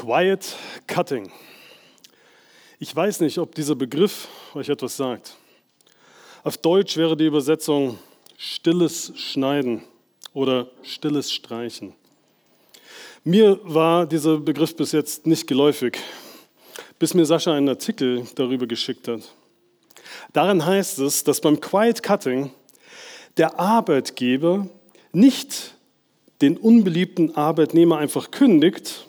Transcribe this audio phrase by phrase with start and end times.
[0.00, 0.54] Quiet
[0.86, 1.28] Cutting.
[2.78, 5.34] Ich weiß nicht, ob dieser Begriff euch etwas sagt.
[6.44, 7.98] Auf Deutsch wäre die Übersetzung
[8.36, 9.82] stilles Schneiden
[10.34, 11.94] oder stilles Streichen.
[13.24, 15.98] Mir war dieser Begriff bis jetzt nicht geläufig,
[17.00, 19.22] bis mir Sascha einen Artikel darüber geschickt hat.
[20.32, 22.52] Darin heißt es, dass beim Quiet Cutting
[23.36, 24.68] der Arbeitgeber
[25.10, 25.74] nicht
[26.40, 29.07] den unbeliebten Arbeitnehmer einfach kündigt,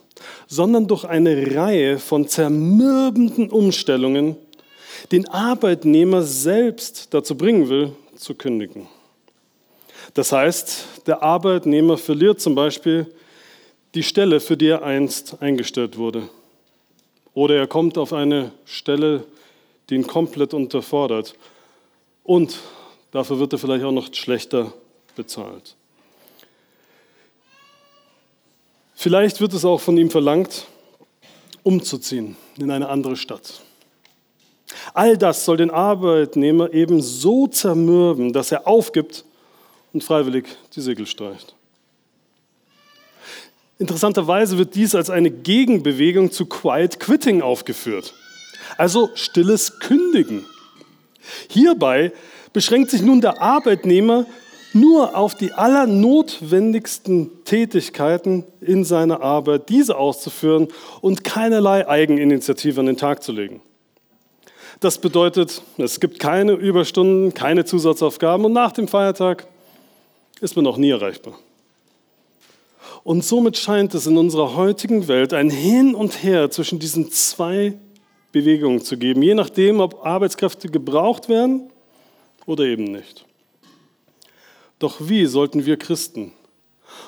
[0.50, 4.36] sondern durch eine Reihe von zermürbenden Umstellungen
[5.12, 8.88] den Arbeitnehmer selbst dazu bringen will, zu kündigen.
[10.16, 13.06] Das heißt, der Arbeitnehmer verliert zum Beispiel
[13.94, 16.28] die Stelle, für die er einst eingestellt wurde.
[17.36, 19.26] Oder er kommt auf eine Stelle,
[19.90, 21.36] die ihn komplett unterfordert.
[22.24, 22.58] Und
[23.12, 24.74] dafür wird er vielleicht auch noch schlechter
[25.16, 25.76] bezahlt.
[29.02, 30.66] Vielleicht wird es auch von ihm verlangt,
[31.64, 33.62] umzuziehen in eine andere Stadt.
[34.94, 39.24] All das soll den Arbeitnehmer eben so zermürben, dass er aufgibt
[39.94, 41.56] und freiwillig die Segel streicht.
[43.78, 48.14] Interessanterweise wird dies als eine Gegenbewegung zu Quiet Quitting aufgeführt,
[48.78, 50.44] also stilles Kündigen.
[51.48, 52.12] Hierbei
[52.52, 54.26] beschränkt sich nun der Arbeitnehmer
[54.74, 60.68] nur auf die allernotwendigsten Tätigkeiten in seiner Arbeit, diese auszuführen
[61.02, 63.62] und keinerlei Eigeninitiative an den Tag zu legen.
[64.80, 69.46] Das bedeutet, es gibt keine Überstunden, keine Zusatzaufgaben und nach dem Feiertag
[70.40, 71.34] ist man auch nie erreichbar.
[73.04, 77.74] Und somit scheint es in unserer heutigen Welt ein Hin und Her zwischen diesen zwei
[78.32, 81.72] Bewegungen zu geben, je nachdem, ob Arbeitskräfte gebraucht werden
[82.46, 83.26] oder eben nicht.
[84.80, 86.32] Doch wie sollten wir Christen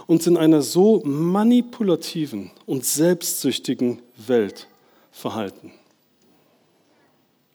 [0.05, 4.67] uns in einer so manipulativen und selbstsüchtigen Welt
[5.11, 5.71] verhalten?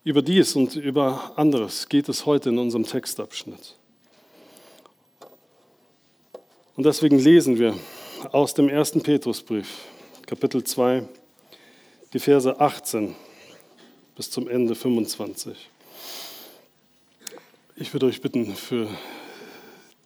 [0.03, 3.75] Über dies und über anderes geht es heute in unserem Textabschnitt.
[6.77, 7.75] Und deswegen lesen wir
[8.33, 9.67] aus dem ersten Petrusbrief,
[10.27, 11.07] Kapitel 2,
[12.13, 13.15] die Verse 18
[14.15, 15.71] bis zum Ende 25.
[17.77, 18.89] Ich würde euch bitten, für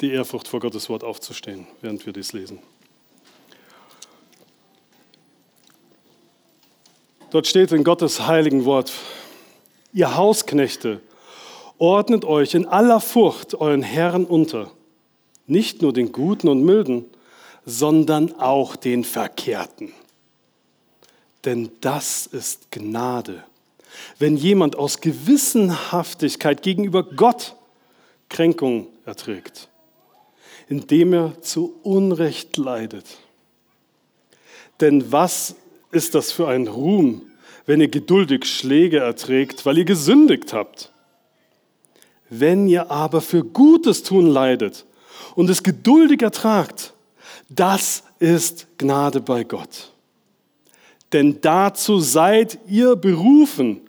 [0.00, 2.58] die Ehrfurcht vor Gottes Wort aufzustehen, während wir dies lesen.
[7.30, 8.92] Dort steht in Gottes heiligen Wort,
[9.92, 11.00] ihr Hausknechte,
[11.78, 14.70] ordnet euch in aller Furcht euren Herren unter,
[15.46, 17.04] nicht nur den Guten und Milden,
[17.64, 19.92] sondern auch den Verkehrten.
[21.44, 23.44] Denn das ist Gnade.
[24.18, 27.54] Wenn jemand aus Gewissenhaftigkeit gegenüber Gott
[28.28, 29.69] Kränkung erträgt
[30.70, 33.04] indem er zu Unrecht leidet.
[34.80, 35.56] Denn was
[35.90, 37.22] ist das für ein Ruhm,
[37.66, 40.92] wenn ihr geduldig Schläge erträgt, weil ihr gesündigt habt?
[42.30, 44.86] Wenn ihr aber für Gutes tun leidet
[45.34, 46.94] und es geduldig ertragt,
[47.48, 49.90] das ist Gnade bei Gott.
[51.12, 53.80] Denn dazu seid ihr berufen,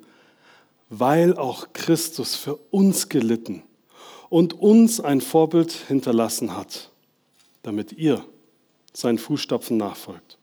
[0.89, 3.61] weil auch Christus für uns gelitten
[4.31, 6.89] und uns ein Vorbild hinterlassen hat,
[7.63, 8.23] damit ihr
[8.93, 10.37] seinen Fußstapfen nachfolgt.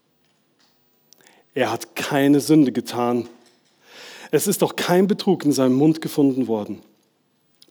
[1.54, 3.30] Er hat keine Sünde getan.
[4.30, 6.82] Es ist auch kein Betrug in seinem Mund gefunden worden.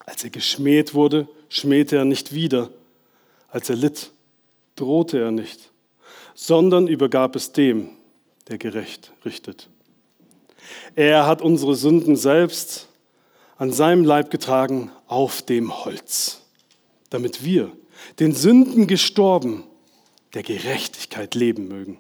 [0.08, 2.72] Als er geschmäht wurde, schmähte er nicht wieder.
[3.50, 4.12] Als er litt,
[4.76, 5.72] drohte er nicht,
[6.34, 7.92] sondern übergab es dem,
[8.48, 9.70] der gerecht richtet.
[10.96, 12.87] Er hat unsere Sünden selbst
[13.58, 16.42] an seinem Leib getragen auf dem Holz,
[17.10, 17.72] damit wir,
[18.20, 19.64] den Sünden gestorben,
[20.34, 22.00] der Gerechtigkeit leben mögen.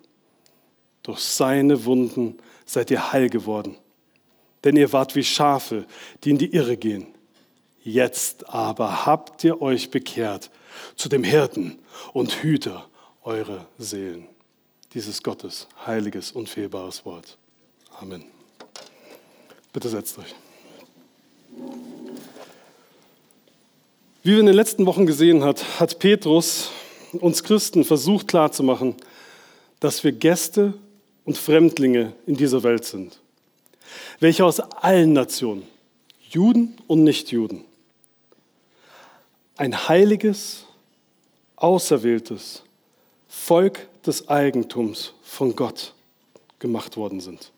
[1.04, 3.78] Durch seine Wunden seid ihr heil geworden,
[4.64, 5.86] denn ihr wart wie Schafe,
[6.24, 7.08] die in die Irre gehen.
[7.82, 10.52] Jetzt aber habt ihr euch bekehrt
[10.96, 11.80] zu dem Hirten
[12.14, 12.90] und Hüter
[13.24, 14.28] eurer Seelen.
[14.94, 17.38] Dieses Gottes heiliges, unfehlbares Wort.
[18.00, 18.26] Amen.
[19.72, 20.36] Bitte setzt euch.
[24.24, 26.72] Wie wir in den letzten Wochen gesehen hat, hat Petrus
[27.14, 28.96] uns Christen versucht klarzumachen,
[29.80, 30.74] dass wir Gäste
[31.24, 33.20] und Fremdlinge in dieser Welt sind,
[34.20, 35.64] welche aus allen Nationen,
[36.30, 37.64] Juden und Nichtjuden,
[39.56, 40.66] ein heiliges,
[41.56, 42.64] auserwähltes
[43.28, 45.94] Volk des Eigentums von Gott
[46.60, 47.52] gemacht worden sind.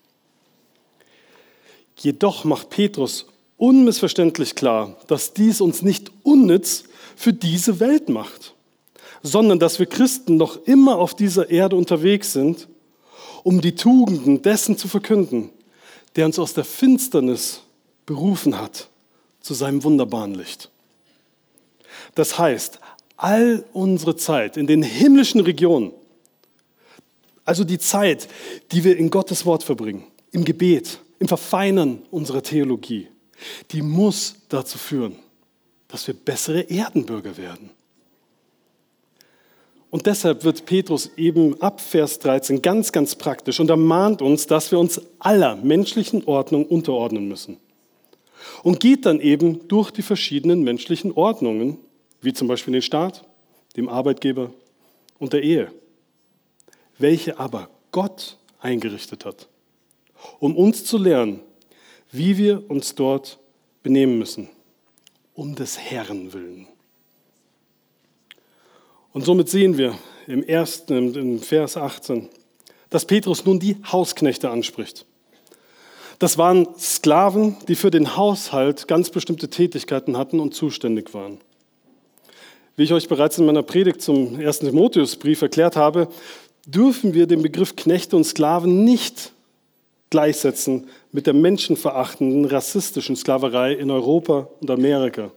[1.96, 3.26] Jedoch macht Petrus
[3.60, 6.84] unmissverständlich klar, dass dies uns nicht unnütz
[7.16, 8.54] für diese Welt macht,
[9.22, 12.68] sondern dass wir Christen noch immer auf dieser Erde unterwegs sind
[13.42, 15.50] um die Tugenden dessen zu verkünden,
[16.16, 17.62] der uns aus der Finsternis
[18.06, 18.88] berufen hat
[19.40, 20.70] zu seinem wunderbaren Licht.
[22.14, 22.80] Das heißt,
[23.16, 25.92] all unsere Zeit in den himmlischen Regionen,
[27.44, 28.28] also die Zeit,
[28.72, 33.08] die wir in Gottes Wort verbringen, im Gebet, im Verfeinern unserer Theologie,
[33.70, 35.16] die muss dazu führen,
[35.88, 37.70] dass wir bessere Erdenbürger werden.
[39.90, 44.70] Und deshalb wird Petrus eben ab Vers 13 ganz, ganz praktisch und ermahnt uns, dass
[44.70, 47.56] wir uns aller menschlichen Ordnung unterordnen müssen.
[48.62, 51.78] Und geht dann eben durch die verschiedenen menschlichen Ordnungen,
[52.20, 53.24] wie zum Beispiel den Staat,
[53.76, 54.52] dem Arbeitgeber
[55.18, 55.72] und der Ehe,
[56.98, 59.48] welche aber Gott eingerichtet hat,
[60.38, 61.40] um uns zu lernen,
[62.12, 63.38] wie wir uns dort
[63.82, 64.48] benehmen müssen,
[65.34, 66.66] um des Herrn willen.
[69.12, 72.28] Und somit sehen wir im ersten, im Vers 18,
[72.90, 75.06] dass Petrus nun die Hausknechte anspricht.
[76.18, 81.38] Das waren Sklaven, die für den Haushalt ganz bestimmte Tätigkeiten hatten und zuständig waren.
[82.76, 86.08] Wie ich euch bereits in meiner Predigt zum ersten Timotheusbrief erklärt habe,
[86.66, 89.32] dürfen wir den Begriff Knechte und Sklaven nicht
[90.10, 95.30] gleichsetzen mit der menschenverachtenden, rassistischen Sklaverei in Europa und Amerika,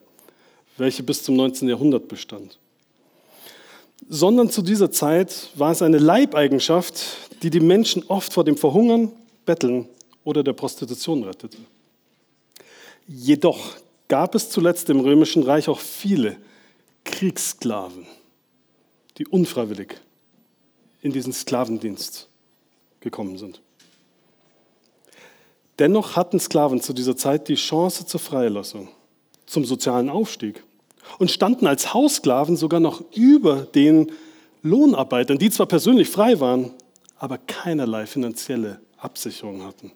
[0.78, 1.68] welche bis zum 19.
[1.68, 2.58] Jahrhundert bestand
[4.10, 9.12] sondern zu dieser Zeit war es eine Leibeigenschaft, die die Menschen oft vor dem Verhungern,
[9.46, 9.88] Betteln
[10.24, 11.58] oder der Prostitution rettete.
[13.08, 13.60] Jedoch
[14.08, 16.38] gab es zuletzt im Römischen Reich auch viele
[17.04, 18.06] Kriegssklaven,
[19.18, 19.96] die unfreiwillig
[21.02, 22.30] in diesen Sklavendienst
[23.02, 23.62] gekommen sind.
[25.80, 28.90] Dennoch hatten Sklaven zu dieser Zeit die Chance zur Freilassung,
[29.46, 30.64] zum sozialen Aufstieg
[31.20, 34.12] und standen als Haussklaven sogar noch über den
[34.62, 36.72] Lohnarbeitern, die zwar persönlich frei waren,
[37.18, 39.92] aber keinerlei finanzielle Absicherung hatten.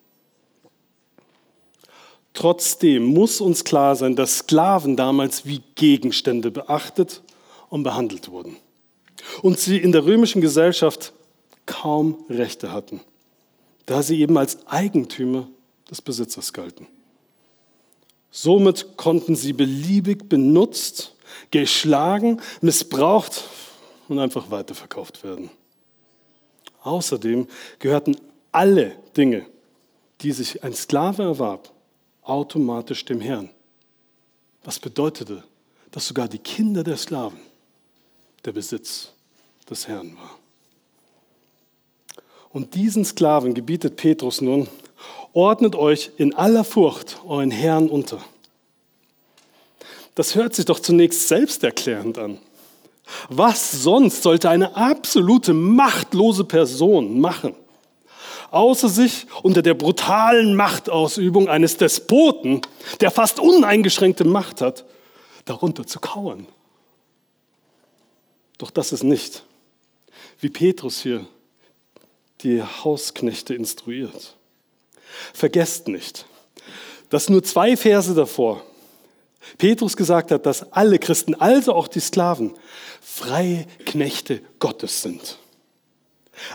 [2.34, 7.24] Trotzdem muss uns klar sein, dass Sklaven damals wie Gegenstände beachtet
[7.70, 8.58] und behandelt wurden
[9.42, 11.14] und sie in der römischen Gesellschaft
[11.66, 13.02] kaum Rechte hatten,
[13.86, 15.48] da sie eben als Eigentümer
[15.90, 16.88] des Besitzers galten.
[18.32, 21.16] Somit konnten sie beliebig benutzt,
[21.52, 23.44] geschlagen, missbraucht
[24.08, 25.50] und einfach weiterverkauft werden.
[26.84, 27.48] Außerdem
[27.80, 28.18] gehörten
[28.52, 29.46] alle Dinge,
[30.22, 31.72] die sich ein Sklave erwarb,
[32.22, 33.50] automatisch dem Herrn.
[34.64, 35.44] Was bedeutete,
[35.92, 37.40] dass sogar die Kinder der Sklaven
[38.46, 39.14] der Besitz
[39.70, 40.38] des Herrn war.
[42.50, 44.68] Und diesen Sklaven gebietet Petrus nun,
[45.38, 48.20] ordnet euch in aller Furcht euren Herrn unter.
[50.16, 52.40] Das hört sich doch zunächst selbsterklärend an.
[53.30, 57.54] Was sonst sollte eine absolute machtlose Person machen,
[58.50, 62.62] außer sich unter der brutalen Machtausübung eines Despoten,
[63.00, 64.86] der fast uneingeschränkte Macht hat,
[65.46, 66.48] darunter zu kauern?
[68.58, 69.44] Doch das ist nicht,
[70.40, 71.28] wie Petrus hier
[72.42, 74.37] die Hausknechte instruiert.
[75.34, 76.26] Vergesst nicht,
[77.10, 78.64] dass nur zwei Verse davor
[79.58, 82.54] Petrus gesagt hat, dass alle Christen, also auch die Sklaven,
[83.02, 85.40] freie Knechte Gottes sind.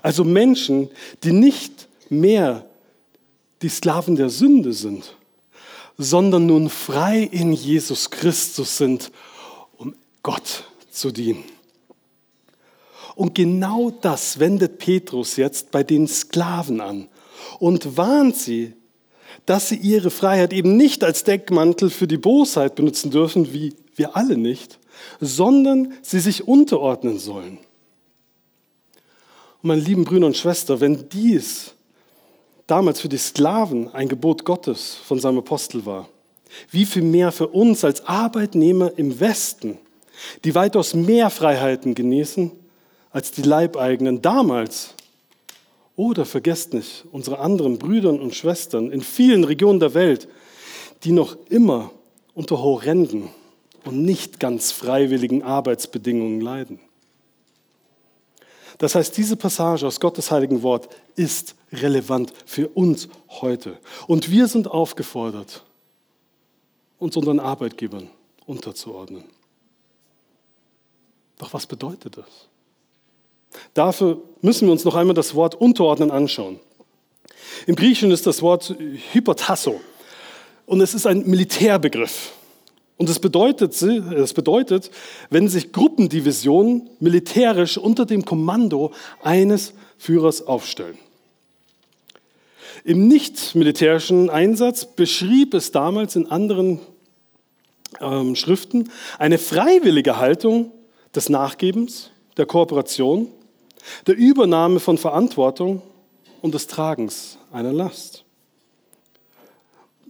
[0.03, 0.91] Also Menschen,
[1.25, 2.67] die nicht mehr
[3.63, 5.17] die Sklaven der Sünde sind,
[5.99, 9.11] sondern nun frei in Jesus Christus sind,
[9.77, 11.45] um Gott zu dienen.
[13.15, 17.09] Und genau das wendet Petrus jetzt bei den Sklaven an
[17.59, 18.75] und warnt sie,
[19.47, 24.17] dass sie ihre Freiheit eben nicht als Deckmantel für die Bosheit benutzen dürfen, wie wir
[24.17, 24.79] alle nicht,
[25.21, 27.59] sondern sie sich unterordnen sollen.
[29.63, 31.75] Und meine lieben Brüder und Schwestern, wenn dies
[32.67, 36.09] damals für die Sklaven ein Gebot Gottes von seinem Apostel war,
[36.71, 39.79] wie viel mehr für uns als Arbeitnehmer im Westen,
[40.45, 42.53] die weitaus mehr Freiheiten genießen
[43.11, 44.95] als die Leibeigenen damals
[45.97, 50.29] oder vergesst nicht unsere anderen Brüder und Schwestern in vielen Regionen der Welt,
[51.05, 51.91] die noch immer
[52.35, 53.29] unter horrenden
[53.85, 56.81] und nicht ganz freiwilligen Arbeitsbedingungen leiden.
[58.79, 63.79] Das heißt, diese Passage aus Gottes heiligen Wort ist relevant für uns heute.
[64.07, 65.63] Und wir sind aufgefordert,
[66.99, 68.11] uns unseren Arbeitgebern
[68.47, 69.25] unterzuordnen.
[71.39, 72.49] Doch was bedeutet das?
[73.75, 76.61] Dafür müssen wir uns noch einmal das Wort unterordnen anschauen.
[77.67, 78.75] Im Griechischen ist das Wort
[79.13, 79.81] Hypotasso
[80.67, 82.33] und es ist ein Militärbegriff.
[82.97, 84.91] Und es bedeutet, es bedeutet,
[85.31, 88.93] wenn sich Gruppendivisionen militärisch unter dem Kommando
[89.23, 90.99] eines Führers aufstellen.
[92.85, 96.81] Im nicht-militärischen Einsatz beschrieb es damals in anderen
[98.01, 100.73] ähm, Schriften eine freiwillige Haltung
[101.15, 103.29] des Nachgebens, der Kooperation,
[104.07, 105.83] der Übernahme von Verantwortung
[106.41, 108.25] und des Tragens einer Last.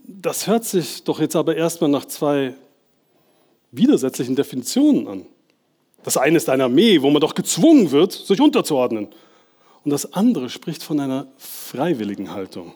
[0.07, 2.55] Das hört sich doch jetzt aber erstmal nach zwei
[3.71, 5.27] widersetzlichen Definitionen an.
[6.05, 9.09] Das eine ist eine Armee, wo man doch gezwungen wird, sich unterzuordnen.
[9.85, 12.75] Und das andere spricht von einer freiwilligen Haltung.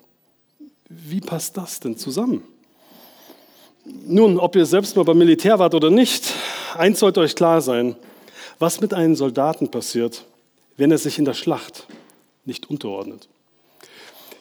[0.89, 2.43] Wie passt das denn zusammen?
[3.85, 6.33] Nun, ob ihr selbst mal beim Militär wart oder nicht,
[6.77, 7.97] eins sollte euch klar sein,
[8.59, 10.25] was mit einem Soldaten passiert,
[10.77, 11.87] wenn er sich in der Schlacht
[12.45, 13.29] nicht unterordnet.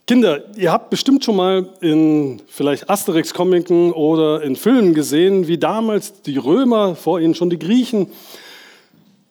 [0.07, 6.21] Kinder, ihr habt bestimmt schon mal in vielleicht Asterix-Comiken oder in Filmen gesehen, wie damals
[6.21, 8.11] die Römer, vor ihnen schon die Griechen,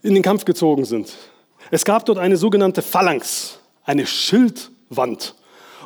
[0.02, 1.12] in den Kampf gezogen sind.
[1.70, 5.36] Es gab dort eine sogenannte Phalanx, eine Schildwand.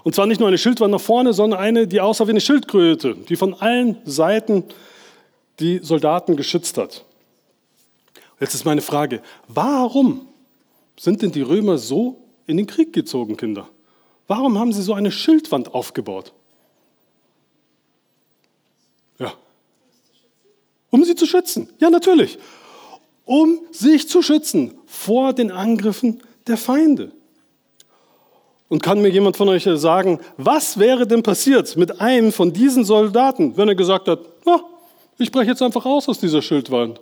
[0.05, 3.15] Und zwar nicht nur eine Schildwand nach vorne, sondern eine, die aussah wie eine Schildkröte,
[3.15, 4.65] die von allen Seiten
[5.61, 7.05] die Soldaten geschützt hat.
[8.41, 10.27] Jetzt ist meine Frage, warum
[10.99, 13.69] sind denn die Römer so in den Krieg gezogen, Kinder?
[14.26, 16.33] Warum haben sie so eine Schildwand aufgebaut?
[19.19, 19.33] Ja.
[20.90, 21.69] Um sie zu schützen.
[21.78, 22.38] Ja, natürlich.
[23.25, 27.12] Um sich zu schützen vor den Angriffen der Feinde.
[28.69, 32.85] Und kann mir jemand von euch sagen, was wäre denn passiert mit einem von diesen
[32.85, 34.61] Soldaten, wenn er gesagt hat, oh,
[35.17, 37.00] ich breche jetzt einfach raus aus dieser Schildwand?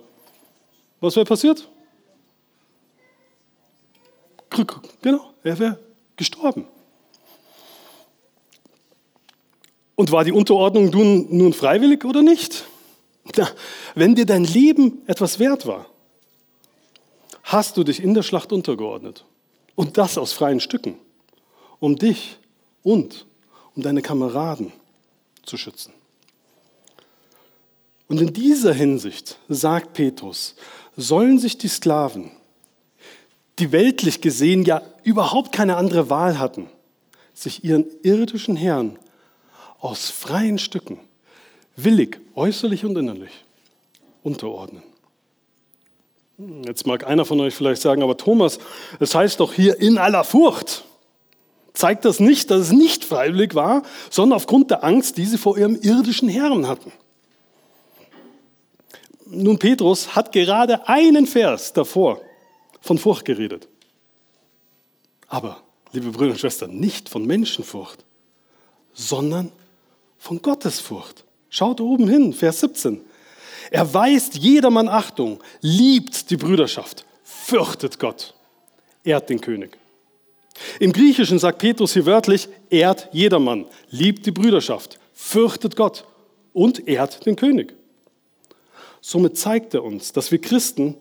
[1.01, 1.67] Was wäre passiert?
[5.01, 5.79] Genau, er wäre
[6.15, 6.65] gestorben.
[9.95, 12.65] Und war die Unterordnung nun, nun freiwillig oder nicht?
[13.35, 13.49] Na,
[13.95, 15.87] wenn dir dein Leben etwas wert war,
[17.43, 19.25] hast du dich in der Schlacht untergeordnet.
[19.75, 20.97] Und das aus freien Stücken,
[21.79, 22.37] um dich
[22.83, 23.25] und
[23.75, 24.71] um deine Kameraden
[25.43, 25.93] zu schützen.
[28.07, 30.55] Und in dieser Hinsicht sagt Petrus,
[30.95, 32.31] sollen sich die Sklaven,
[33.59, 36.69] die weltlich gesehen ja überhaupt keine andere Wahl hatten,
[37.33, 38.97] sich ihren irdischen Herrn
[39.79, 40.99] aus freien Stücken,
[41.75, 43.31] willig, äußerlich und innerlich,
[44.23, 44.83] unterordnen.
[46.65, 48.59] Jetzt mag einer von euch vielleicht sagen, aber Thomas,
[48.99, 50.85] es heißt doch hier in aller Furcht.
[51.73, 55.57] Zeigt das nicht, dass es nicht freiwillig war, sondern aufgrund der Angst, die sie vor
[55.57, 56.91] ihrem irdischen Herrn hatten.
[59.25, 62.21] Nun, Petrus hat gerade einen Vers davor
[62.87, 63.67] von Furcht geredet.
[65.27, 68.03] Aber, liebe Brüder und Schwestern, nicht von Menschenfurcht,
[68.93, 69.51] sondern
[70.17, 71.25] von Gottesfurcht.
[71.49, 73.01] Schaut oben hin, Vers 17.
[73.71, 78.33] Er weist jedermann Achtung, liebt die Brüderschaft, fürchtet Gott,
[79.03, 79.77] ehrt den König.
[80.79, 86.05] Im Griechischen sagt Petrus hier wörtlich, ehrt jedermann, liebt die Brüderschaft, fürchtet Gott
[86.53, 87.73] und ehrt den König.
[89.01, 90.95] Somit zeigt er uns, dass wir Christen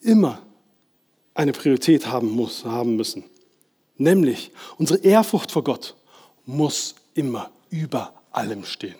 [0.00, 0.40] immer
[1.34, 3.24] eine Priorität haben, muss, haben müssen.
[3.96, 5.94] Nämlich unsere Ehrfurcht vor Gott
[6.46, 8.96] muss immer über allem stehen.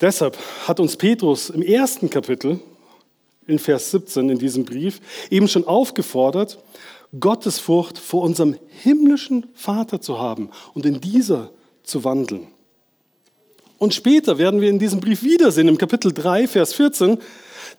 [0.00, 2.60] Deshalb hat uns Petrus im ersten Kapitel,
[3.46, 6.58] in Vers 17 in diesem Brief, eben schon aufgefordert,
[7.18, 11.50] Gottesfurcht vor unserem himmlischen Vater zu haben und in dieser
[11.82, 12.48] zu wandeln.
[13.78, 17.18] Und später werden wir in diesem Brief wiedersehen, im Kapitel 3, Vers 14,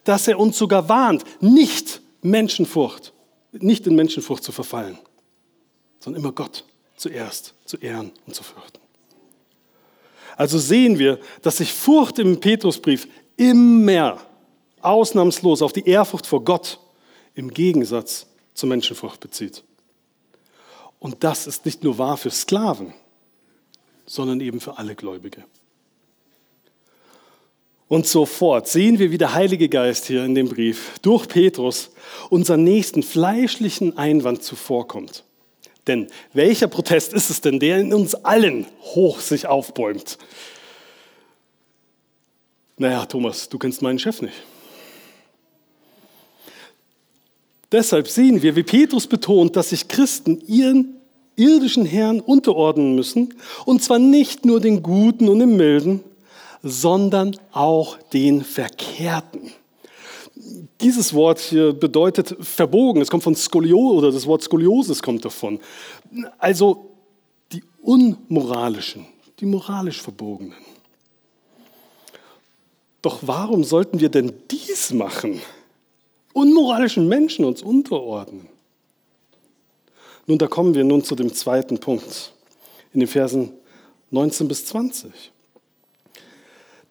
[0.03, 3.13] dass er uns sogar warnt, nicht Menschenfurcht,
[3.51, 4.97] nicht in Menschenfurcht zu verfallen,
[5.99, 6.65] sondern immer Gott
[6.95, 8.79] zuerst zu ehren und zu fürchten.
[10.37, 14.21] Also sehen wir, dass sich Furcht im Petrusbrief immer
[14.81, 16.79] ausnahmslos auf die Ehrfurcht vor Gott
[17.35, 19.63] im Gegensatz zur Menschenfurcht bezieht.
[20.99, 22.93] Und das ist nicht nur wahr für Sklaven,
[24.05, 25.45] sondern eben für alle Gläubige.
[27.89, 31.89] Und sofort sehen wir, wie der Heilige Geist hier in dem Brief durch Petrus
[32.29, 35.23] unseren nächsten fleischlichen Einwand zuvorkommt.
[35.87, 40.19] Denn welcher Protest ist es denn, der in uns allen hoch sich aufbäumt?
[42.77, 44.35] Naja, Thomas, du kennst meinen Chef nicht.
[47.71, 50.95] Deshalb sehen wir, wie Petrus betont, dass sich Christen ihren
[51.35, 53.33] irdischen Herrn unterordnen müssen,
[53.65, 56.03] und zwar nicht nur den Guten und den Milden,
[56.63, 59.51] sondern auch den Verkehrten.
[60.81, 63.01] Dieses Wort hier bedeutet verbogen.
[63.01, 65.59] Es kommt von Skoliose oder das Wort Skoliosis kommt davon.
[66.37, 66.91] Also
[67.51, 69.05] die unmoralischen,
[69.39, 70.55] die moralisch Verbogenen.
[73.01, 75.41] Doch warum sollten wir denn dies machen?
[76.33, 78.47] Unmoralischen Menschen uns unterordnen?
[80.27, 82.33] Nun, da kommen wir nun zu dem zweiten Punkt
[82.93, 83.51] in den Versen
[84.11, 85.11] 19 bis 20.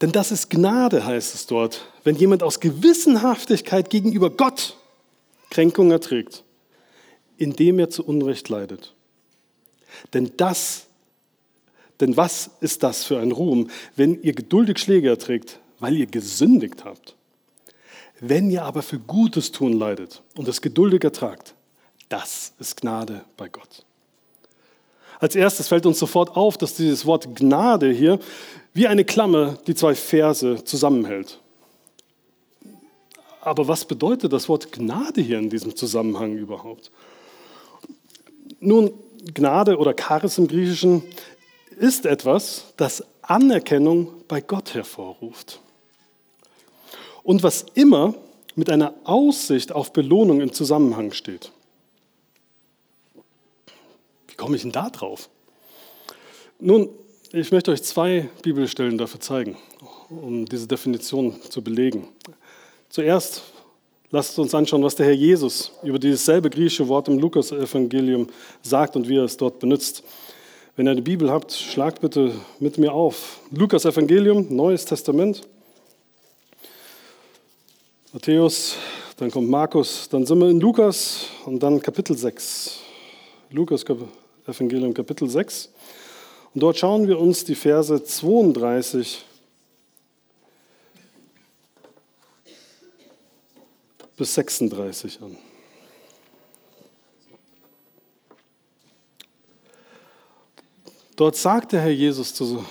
[0.01, 4.77] Denn das ist Gnade, heißt es dort, wenn jemand aus Gewissenhaftigkeit gegenüber Gott
[5.51, 6.45] Kränkung erträgt,
[7.37, 8.95] indem er zu Unrecht leidet.
[10.13, 10.87] Denn das,
[12.01, 16.85] denn was ist das für ein Ruhm, wenn ihr geduldig Schläge erträgt, weil ihr gesündigt
[16.85, 17.17] habt?
[18.21, 21.55] Wenn ihr aber für Gutes tun leidet und es geduldig ertragt,
[22.09, 23.85] das ist Gnade bei Gott.
[25.21, 28.19] Als erstes fällt uns sofort auf, dass dieses Wort Gnade hier
[28.73, 31.41] wie eine Klammer die zwei Verse zusammenhält.
[33.41, 36.91] Aber was bedeutet das Wort Gnade hier in diesem Zusammenhang überhaupt?
[38.61, 38.93] Nun,
[39.35, 41.03] Gnade oder Charis im Griechischen
[41.79, 45.61] ist etwas, das Anerkennung bei Gott hervorruft.
[47.23, 48.15] Und was immer
[48.55, 51.51] mit einer Aussicht auf Belohnung im Zusammenhang steht
[54.39, 55.29] komme ich denn da drauf?
[56.59, 56.89] Nun,
[57.33, 59.59] ich möchte euch zwei Bibelstellen dafür zeigen,
[60.09, 62.09] um diese Definition zu belegen.
[62.89, 63.43] Zuerst
[64.11, 68.29] lasst uns anschauen, was der Herr Jesus über dieses selbe griechische Wort im Lukas-Evangelium
[68.63, 70.03] sagt und wie er es dort benutzt.
[70.75, 73.41] Wenn ihr eine Bibel habt, schlagt bitte mit mir auf.
[73.51, 75.43] Lukas-Evangelium, Neues Testament.
[78.13, 78.77] Matthäus,
[79.19, 82.79] dann kommt Markus, dann sind wir in Lukas und dann Kapitel 6.
[83.51, 83.85] Lukas
[84.49, 85.71] Evangelium Kapitel 6.
[86.55, 89.25] Und dort schauen wir uns die Verse 32
[94.17, 95.37] bis 36 an.
[101.15, 102.65] Dort sagt der Herr Jesus zu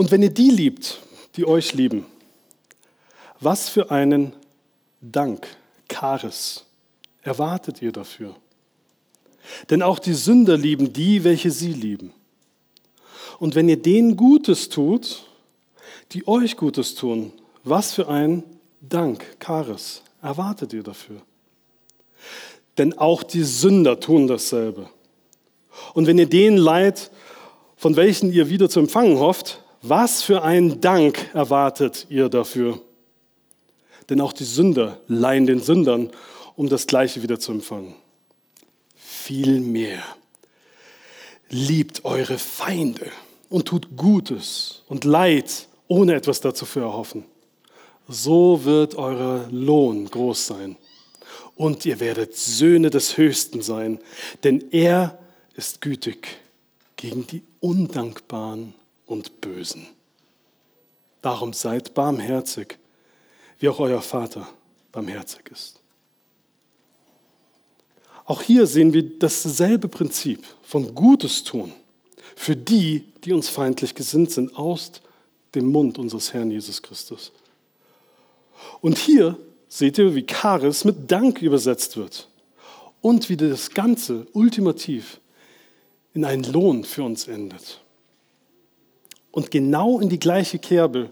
[0.00, 0.98] und wenn ihr die liebt,
[1.36, 2.06] die euch lieben,
[3.38, 4.32] was für einen
[5.02, 5.46] Dank,
[5.90, 6.64] Charis,
[7.20, 8.34] erwartet ihr dafür?
[9.68, 12.12] Denn auch die Sünder lieben die, welche sie lieben.
[13.38, 15.24] Und wenn ihr denen Gutes tut,
[16.12, 17.32] die euch Gutes tun,
[17.64, 18.42] was für ein
[18.80, 21.22] Dank, Charis, erwartet ihr dafür?
[22.78, 24.88] Denn auch die Sünder tun dasselbe.
[25.94, 27.10] Und wenn ihr denen leid,
[27.76, 32.80] von welchen ihr wieder zu empfangen hofft, was für ein Dank erwartet ihr dafür?
[34.10, 36.10] Denn auch die Sünder leihen den Sündern,
[36.56, 37.94] um das Gleiche wieder zu empfangen
[39.20, 40.02] viel mehr.
[41.48, 43.10] Liebt eure Feinde
[43.48, 47.24] und tut Gutes und Leid, ohne etwas dazu zu erhoffen.
[48.08, 50.76] So wird euer Lohn groß sein.
[51.54, 53.98] Und ihr werdet Söhne des Höchsten sein,
[54.42, 55.18] denn er
[55.54, 56.26] ist gütig
[56.96, 58.74] gegen die Undankbaren
[59.06, 59.86] und Bösen.
[61.20, 62.78] Darum seid barmherzig,
[63.58, 64.48] wie auch euer Vater
[64.90, 65.79] barmherzig ist.
[68.30, 71.72] Auch hier sehen wir dasselbe Prinzip von Gutes tun
[72.36, 74.92] für die, die uns feindlich gesinnt sind, aus
[75.56, 77.32] dem Mund unseres Herrn Jesus Christus.
[78.82, 79.36] Und hier
[79.68, 82.28] seht ihr, wie Charis mit Dank übersetzt wird
[83.00, 85.18] und wie das Ganze ultimativ
[86.14, 87.80] in einen Lohn für uns endet.
[89.32, 91.10] Und genau in die gleiche Kerbe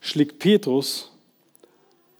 [0.00, 1.12] schlägt Petrus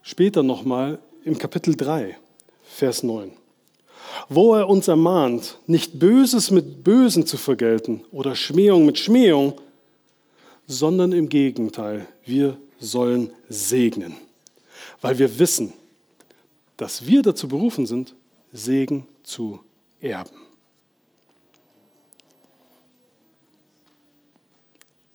[0.03, 2.17] später nochmal im Kapitel 3,
[2.63, 3.40] Vers 9
[4.29, 9.55] wo er uns ermahnt, nicht Böses mit Bösen zu vergelten oder Schmähung mit Schmähung,
[10.67, 14.17] sondern im Gegenteil, wir sollen segnen,
[15.01, 15.73] weil wir wissen,
[16.77, 18.15] dass wir dazu berufen sind,
[18.53, 19.61] Segen zu
[20.01, 20.31] erben.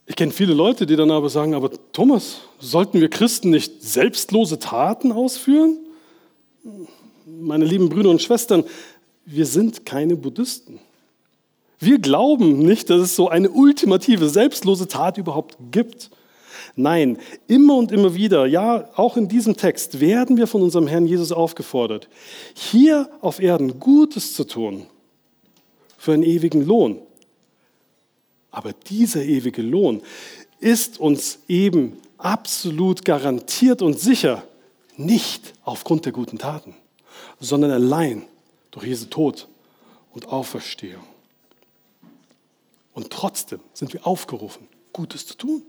[0.08, 4.60] Ich kenne viele Leute, die dann aber sagen, aber Thomas, sollten wir Christen nicht selbstlose
[4.60, 5.77] Taten ausführen?
[7.39, 8.63] Meine lieben Brüder und Schwestern,
[9.26, 10.80] wir sind keine Buddhisten.
[11.80, 16.10] Wir glauben nicht, dass es so eine ultimative, selbstlose Tat überhaupt gibt.
[16.76, 17.17] Nein,
[17.48, 21.32] immer und immer wieder, ja, auch in diesem Text werden wir von unserem Herrn Jesus
[21.32, 22.08] aufgefordert,
[22.54, 24.86] hier auf Erden Gutes zu tun
[25.98, 27.00] für einen ewigen Lohn.
[28.52, 30.02] Aber dieser ewige Lohn
[30.60, 34.43] ist uns eben absolut garantiert und sicher
[34.98, 36.74] nicht aufgrund der guten Taten,
[37.39, 38.26] sondern allein
[38.71, 39.48] durch Jesu Tod
[40.13, 41.04] und Auferstehung.
[42.93, 45.63] Und trotzdem sind wir aufgerufen, Gutes zu tun.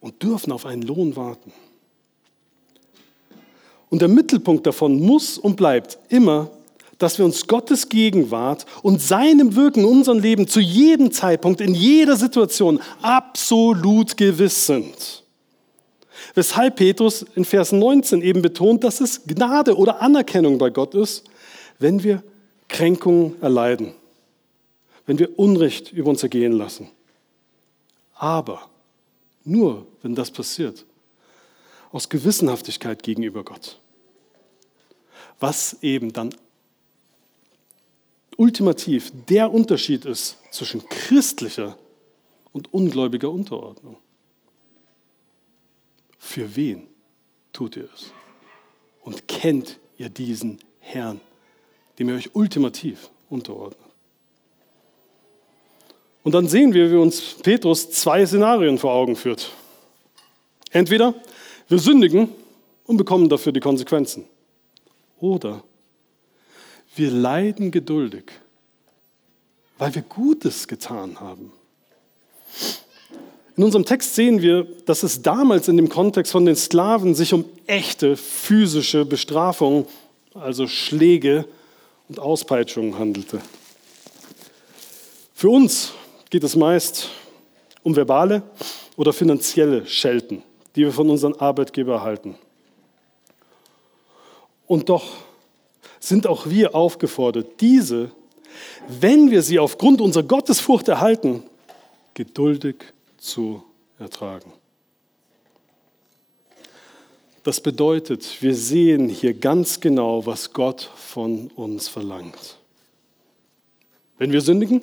[0.00, 1.52] Und dürfen auf einen Lohn warten.
[3.88, 6.50] Und der Mittelpunkt davon muss und bleibt immer,
[6.98, 11.74] dass wir uns Gottes Gegenwart und seinem Wirken in unserem Leben zu jedem Zeitpunkt, in
[11.74, 15.21] jeder Situation absolut gewiss sind.
[16.34, 21.24] Weshalb Petrus in Vers 19 eben betont, dass es Gnade oder Anerkennung bei Gott ist,
[21.78, 22.22] wenn wir
[22.68, 23.94] Kränkungen erleiden,
[25.04, 26.88] wenn wir Unrecht über uns ergehen lassen.
[28.14, 28.70] Aber
[29.44, 30.86] nur, wenn das passiert,
[31.90, 33.78] aus Gewissenhaftigkeit gegenüber Gott.
[35.38, 36.34] Was eben dann
[38.36, 41.76] ultimativ der Unterschied ist zwischen christlicher
[42.52, 43.96] und ungläubiger Unterordnung.
[46.24, 46.86] Für wen
[47.52, 48.12] tut ihr es?
[49.02, 51.20] Und kennt ihr diesen Herrn,
[51.98, 53.90] dem ihr euch ultimativ unterordnet?
[56.22, 59.50] Und dann sehen wir, wie uns Petrus zwei Szenarien vor Augen führt.
[60.70, 61.12] Entweder
[61.68, 62.28] wir sündigen
[62.84, 64.24] und bekommen dafür die Konsequenzen.
[65.18, 65.64] Oder
[66.94, 68.30] wir leiden geduldig,
[69.76, 71.52] weil wir Gutes getan haben.
[73.62, 77.32] In unserem Text sehen wir, dass es damals in dem Kontext von den Sklaven sich
[77.32, 79.86] um echte physische Bestrafung,
[80.34, 81.44] also Schläge
[82.08, 83.40] und Auspeitschungen handelte.
[85.32, 85.92] Für uns
[86.28, 87.10] geht es meist
[87.84, 88.42] um verbale
[88.96, 90.42] oder finanzielle Schelten,
[90.74, 92.34] die wir von unserem Arbeitgeber erhalten.
[94.66, 95.04] Und doch
[96.00, 98.10] sind auch wir aufgefordert, diese,
[98.88, 101.44] wenn wir sie aufgrund unserer Gottesfurcht erhalten,
[102.14, 103.62] geduldig zu
[103.98, 104.52] ertragen.
[107.44, 112.58] Das bedeutet, wir sehen hier ganz genau, was Gott von uns verlangt.
[114.18, 114.82] Wenn wir sündigen,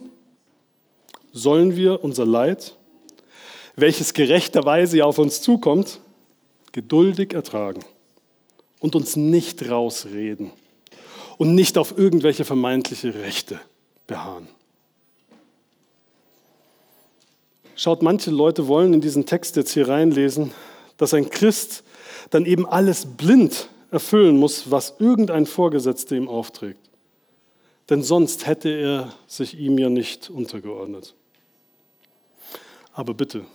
[1.32, 2.76] sollen wir unser Leid,
[3.76, 6.00] welches gerechterweise auf uns zukommt,
[6.72, 7.84] geduldig ertragen
[8.80, 10.52] und uns nicht rausreden
[11.38, 13.60] und nicht auf irgendwelche vermeintliche Rechte
[14.08, 14.48] beharren.
[17.80, 20.52] Schaut, manche Leute wollen in diesen Text jetzt hier reinlesen,
[20.98, 21.86] dass ein Christ
[22.30, 26.90] dann eben alles blind erfüllen muss, was irgendein Vorgesetzter ihm aufträgt.
[27.90, 31.16] Denn sonst hätte er sich ihm ja nicht untergeordnet.
[32.92, 33.46] Aber bitte,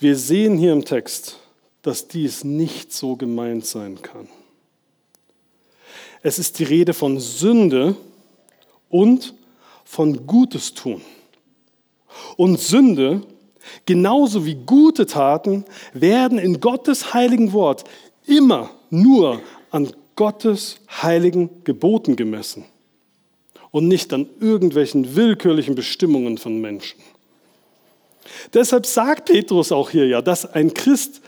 [0.00, 1.36] wir sehen hier im Text,
[1.82, 4.30] dass dies nicht so gemeint sein kann.
[6.22, 7.96] Es ist die Rede von Sünde
[8.88, 9.34] und
[9.84, 11.02] von Gutes tun.
[12.38, 13.26] Und Sünde,
[13.86, 17.84] genauso wie gute Taten, werden in Gottes heiligen Wort
[18.26, 22.64] immer nur an Gottes heiligen Geboten gemessen
[23.70, 27.00] und nicht an irgendwelchen willkürlichen Bestimmungen von Menschen.
[28.54, 31.22] Deshalb sagt Petrus auch hier ja, dass ein Christ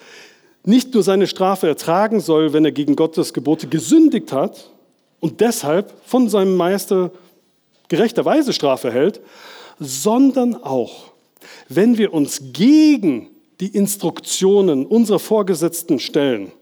[0.64, 4.70] nicht nur seine Strafe ertragen soll, wenn er gegen Gottes Gebote gesündigt hat,
[5.24, 7.10] und deshalb von seinem Meister
[7.88, 9.22] gerechterweise Strafe hält,
[9.80, 11.13] sondern auch,
[11.68, 13.30] wenn wir uns gegen
[13.61, 16.52] die Instruktionen unserer Vorgesetzten stellen,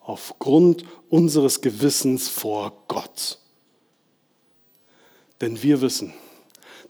[0.00, 3.38] aufgrund unseres Gewissens vor Gott.
[5.40, 6.12] Denn wir wissen,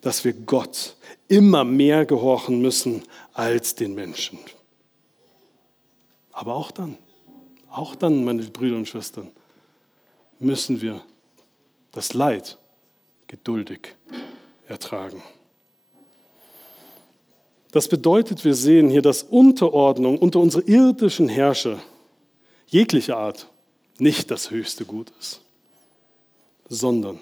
[0.00, 0.96] dass wir Gott
[1.28, 3.02] immer mehr gehorchen müssen
[3.33, 4.38] als den Menschen.
[6.33, 6.98] Aber auch dann,
[7.70, 9.31] auch dann, meine Brüder und Schwestern,
[10.38, 11.02] müssen wir
[11.92, 12.59] das Leid
[13.28, 13.94] geduldig
[14.66, 15.22] ertragen.
[17.72, 21.82] Das bedeutet, wir sehen hier, dass Unterordnung unter unsere irdischen Herrscher
[22.66, 23.48] jeglicher Art
[23.98, 25.40] nicht das höchste Gut ist,
[26.68, 27.18] sondern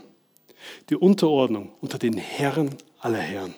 [0.90, 3.54] die Unterordnung unter den Herren aller Herren,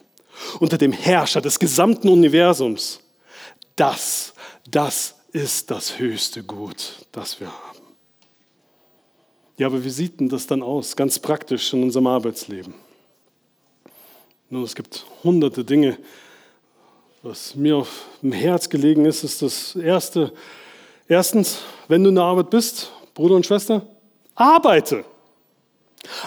[0.60, 3.00] unter dem Herrscher des gesamten Universums.
[3.74, 4.34] Das,
[4.70, 7.80] das ist das höchste Gut, das wir haben.
[9.56, 12.74] Ja, aber wie sieht denn das dann aus, ganz praktisch in unserem Arbeitsleben?
[14.50, 15.96] Nun, es gibt hunderte Dinge.
[17.24, 20.32] Was mir auf dem Herz gelegen ist, ist das Erste.
[21.06, 23.86] Erstens, wenn du in der Arbeit bist, Bruder und Schwester,
[24.34, 25.04] arbeite.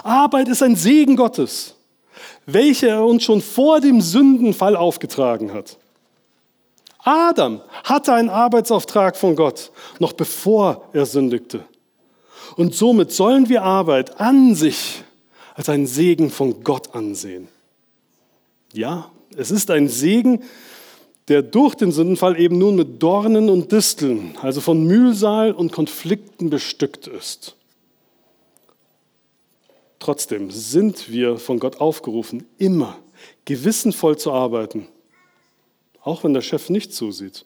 [0.03, 1.75] Arbeit ist ein Segen Gottes,
[2.45, 5.77] welcher er uns schon vor dem Sündenfall aufgetragen hat.
[6.99, 11.65] Adam hatte einen Arbeitsauftrag von Gott, noch bevor er sündigte.
[12.55, 15.03] Und somit sollen wir Arbeit an sich
[15.55, 17.49] als einen Segen von Gott ansehen.
[18.71, 20.41] Ja, es ist ein Segen,
[21.27, 26.49] der durch den Sündenfall eben nun mit Dornen und Disteln, also von Mühsal und Konflikten
[26.49, 27.55] bestückt ist.
[29.99, 32.99] Trotzdem sind wir von Gott aufgerufen, immer
[33.45, 34.87] gewissenvoll zu arbeiten,
[36.01, 37.45] auch wenn der Chef nicht zusieht.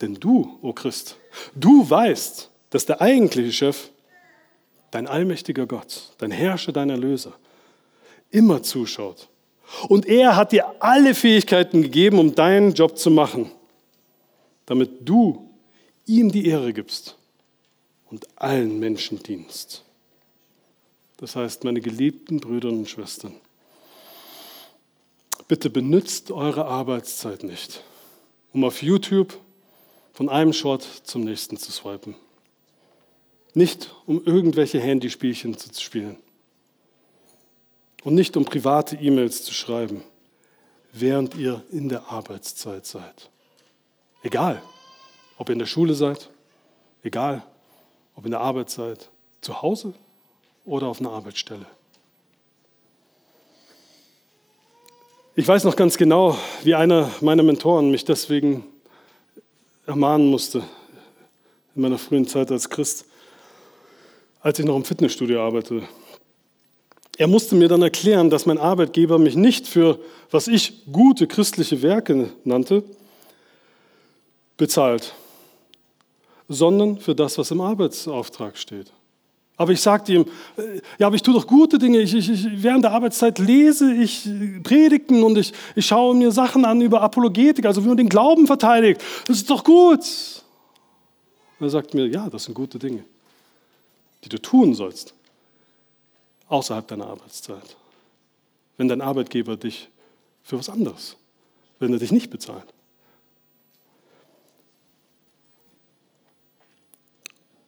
[0.00, 1.16] Denn du, o oh Christ,
[1.54, 3.90] du weißt, dass der eigentliche Chef,
[4.90, 7.34] dein allmächtiger Gott, dein Herrscher, dein Erlöser,
[8.30, 9.28] immer zuschaut.
[9.88, 13.50] Und er hat dir alle Fähigkeiten gegeben, um deinen Job zu machen.
[14.66, 15.50] damit du
[16.06, 17.16] ihm die Ehre gibst
[18.10, 19.84] und allen Menschen dienst.
[21.18, 23.34] Das heißt, meine geliebten Brüder und Schwestern,
[25.46, 27.82] bitte benützt eure Arbeitszeit nicht,
[28.52, 29.38] um auf YouTube
[30.12, 32.14] von einem Short zum nächsten zu swipen.
[33.54, 36.16] Nicht um irgendwelche Handyspielchen zu spielen.
[38.04, 40.02] Und nicht um private E-Mails zu schreiben,
[40.92, 43.30] während ihr in der Arbeitszeit seid.
[44.22, 44.60] Egal,
[45.38, 46.28] ob ihr in der Schule seid,
[47.02, 47.42] egal,
[48.14, 49.08] ob in der Arbeit seid,
[49.40, 49.94] zu Hause
[50.64, 51.66] oder auf einer Arbeitsstelle.
[55.34, 58.64] Ich weiß noch ganz genau, wie einer meiner Mentoren mich deswegen
[59.86, 60.62] ermahnen musste
[61.74, 63.06] in meiner frühen Zeit als Christ,
[64.40, 65.88] als ich noch im Fitnessstudio arbeitete.
[67.18, 69.98] Er musste mir dann erklären, dass mein Arbeitgeber mich nicht für,
[70.30, 72.82] was ich gute christliche Werke nannte,
[74.56, 75.14] bezahlt,
[76.48, 78.92] sondern für das, was im Arbeitsauftrag steht.
[79.56, 80.24] Aber ich sagte ihm,
[80.56, 81.98] äh, ja, aber ich tue doch gute Dinge.
[82.00, 84.28] Ich, ich, ich, während der Arbeitszeit lese ich
[84.62, 88.46] Predigten und ich, ich schaue mir Sachen an über Apologetik, also wie man den Glauben
[88.46, 89.00] verteidigt.
[89.26, 90.00] Das ist doch gut.
[91.60, 93.04] Er sagt mir, ja, das sind gute Dinge,
[94.24, 95.14] die du tun sollst,
[96.52, 97.76] außerhalb deiner Arbeitszeit.
[98.76, 99.88] Wenn dein Arbeitgeber dich
[100.42, 101.16] für was anderes,
[101.78, 102.66] wenn er dich nicht bezahlt.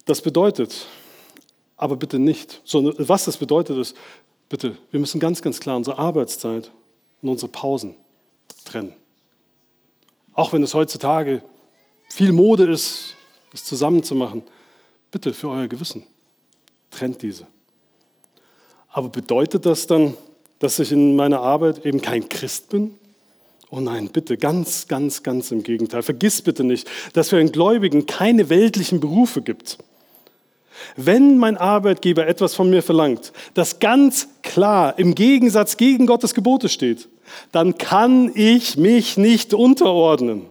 [0.05, 0.87] Das bedeutet,
[1.77, 3.97] aber bitte nicht, sondern was das bedeutet ist,
[4.51, 6.71] bitte, wir müssen ganz, ganz klar unsere Arbeitszeit
[7.23, 7.97] und unsere Pausen
[8.67, 8.95] trennen.
[10.35, 11.43] Auch wenn es heutzutage
[12.11, 13.15] viel Mode ist,
[13.53, 14.43] es zusammenzumachen,
[15.11, 16.07] bitte für euer Gewissen,
[16.91, 17.47] trennt diese.
[18.95, 20.15] Aber bedeutet das dann,
[20.61, 22.95] dass ich in meiner Arbeit eben kein Christ bin?
[23.69, 26.05] Oh nein, bitte, ganz, ganz, ganz im Gegenteil.
[26.05, 29.79] Vergiss bitte nicht, dass für einen Gläubigen keine weltlichen Berufe gibt.
[30.95, 36.69] Wenn mein Arbeitgeber etwas von mir verlangt, das ganz klar im Gegensatz gegen Gottes Gebote
[36.69, 37.09] steht,
[37.51, 40.47] dann kann ich mich nicht unterordnen,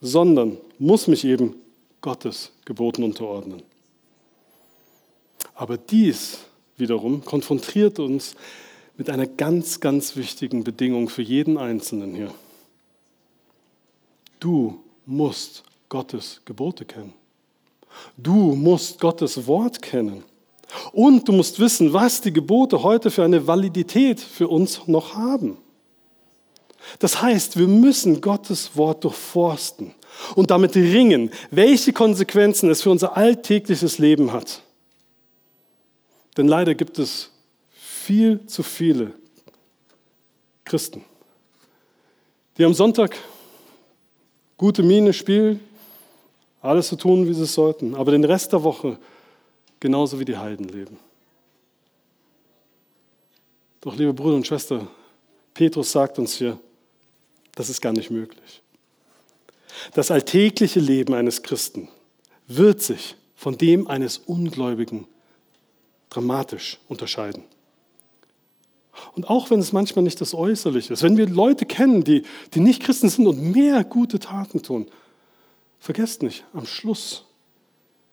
[0.00, 1.54] sondern muss mich eben
[2.00, 3.62] Gottes Geboten unterordnen.
[5.54, 6.40] Aber dies
[6.76, 8.34] wiederum konfrontiert uns
[8.96, 12.32] mit einer ganz, ganz wichtigen Bedingung für jeden Einzelnen hier.
[14.40, 17.12] Du musst Gottes Gebote kennen.
[18.16, 20.24] Du musst Gottes Wort kennen.
[20.92, 25.56] Und du musst wissen, was die Gebote heute für eine Validität für uns noch haben.
[26.98, 29.94] Das heißt, wir müssen Gottes Wort durchforsten
[30.34, 34.63] und damit ringen, welche Konsequenzen es für unser alltägliches Leben hat.
[36.36, 37.30] Denn leider gibt es
[37.70, 39.12] viel zu viele
[40.64, 41.04] Christen,
[42.58, 43.16] die am Sonntag
[44.56, 45.60] gute Miene spielen,
[46.60, 48.98] alles zu tun, wie sie es sollten, aber den Rest der Woche
[49.78, 50.98] genauso wie die Heiden leben.
[53.82, 54.88] Doch, liebe Brüder und Schwestern,
[55.52, 56.58] Petrus sagt uns hier,
[57.54, 58.62] das ist gar nicht möglich.
[59.92, 61.88] Das alltägliche Leben eines Christen
[62.48, 65.06] wird sich von dem eines Ungläubigen
[66.14, 67.42] dramatisch unterscheiden.
[69.14, 72.22] Und auch wenn es manchmal nicht das Äußerliche ist, wenn wir Leute kennen, die,
[72.54, 74.86] die nicht Christen sind und mehr gute Taten tun,
[75.84, 77.26] Vergesst nicht, am Schluss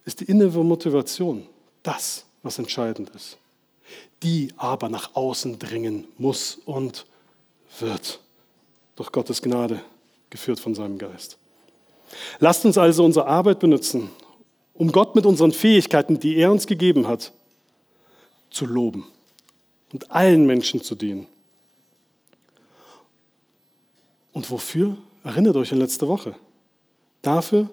[0.03, 1.47] ist die innere Motivation
[1.83, 3.37] das, was entscheidend ist,
[4.23, 7.05] die aber nach außen dringen muss und
[7.79, 8.19] wird
[8.97, 9.79] durch Gottes Gnade
[10.29, 11.37] geführt von seinem Geist.
[12.39, 14.09] Lasst uns also unsere Arbeit benutzen,
[14.73, 17.31] um Gott mit unseren Fähigkeiten, die er uns gegeben hat,
[18.51, 19.05] zu loben
[19.91, 21.27] und allen Menschen zu dienen.
[24.33, 24.97] Und wofür?
[25.23, 26.35] Erinnert euch an letzte Woche
[27.21, 27.69] dafür,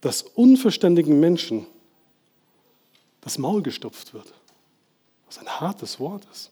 [0.00, 1.66] dass unverständigen Menschen
[3.20, 4.32] das Maul gestopft wird.
[5.26, 6.50] Was ein hartes Wort ist.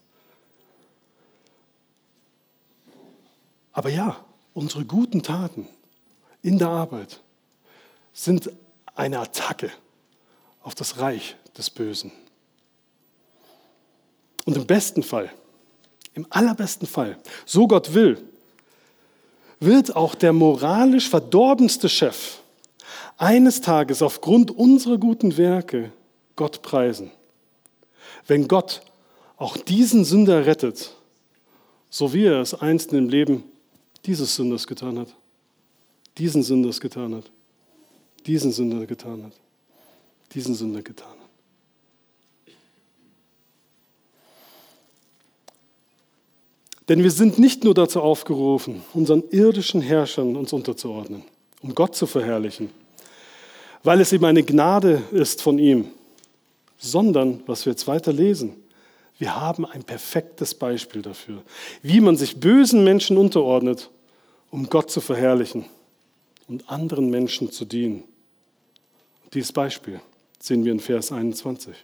[3.73, 5.67] Aber ja, unsere guten Taten
[6.43, 7.21] in der Arbeit
[8.13, 8.51] sind
[8.95, 9.71] eine Attacke
[10.63, 12.13] auf das Reich des Bösen.
[14.51, 15.31] Und im besten Fall,
[16.15, 18.21] im allerbesten Fall, so Gott will,
[19.61, 22.39] wird auch der moralisch verdorbenste Chef
[23.17, 25.93] eines Tages aufgrund unserer guten Werke
[26.35, 27.13] Gott preisen.
[28.27, 28.83] Wenn Gott
[29.37, 30.97] auch diesen Sünder rettet,
[31.89, 33.45] so wie er es einst im Leben
[34.05, 35.15] dieses Sünders getan hat,
[36.19, 37.31] diesen Sünders getan hat,
[38.27, 39.33] diesen Sünder getan hat,
[40.35, 41.20] diesen Sünder getan hat.
[46.91, 51.25] Denn wir sind nicht nur dazu aufgerufen, unseren irdischen Herrschern uns unterzuordnen
[51.63, 52.71] um Gott zu verherrlichen,
[53.83, 55.87] weil es eben eine Gnade ist von ihm,
[56.79, 58.55] sondern, was wir jetzt weiter lesen,
[59.19, 61.43] wir haben ein perfektes Beispiel dafür,
[61.83, 63.91] wie man sich bösen Menschen unterordnet,
[64.51, 65.67] um Gott zu verherrlichen
[66.49, 68.05] und anderen Menschen zu dienen.
[69.35, 70.01] Dieses Beispiel
[70.39, 71.75] sehen wir in Vers 21,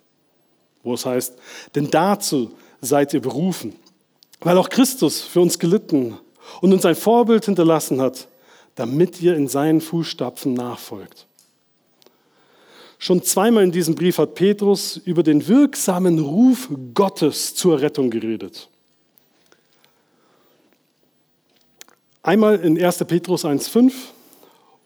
[0.83, 1.35] wo es heißt,
[1.75, 3.75] denn dazu seid ihr berufen,
[4.41, 6.19] weil auch Christus für uns gelitten
[6.61, 8.29] und uns ein Vorbild hinterlassen hat,
[8.75, 11.27] damit ihr in seinen Fußstapfen nachfolgt.
[12.99, 18.69] Schon zweimal in diesem Brief hat Petrus über den wirksamen Ruf Gottes zur Rettung geredet.
[22.23, 23.05] Einmal in 1.
[23.05, 23.93] Petrus 1.5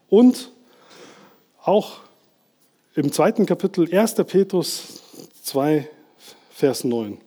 [0.09, 0.51] und
[1.63, 2.01] auch
[2.95, 4.17] im zweiten Kapitel 1.
[4.27, 5.03] Petrus
[5.45, 5.89] 2,
[6.51, 7.19] Vers 9.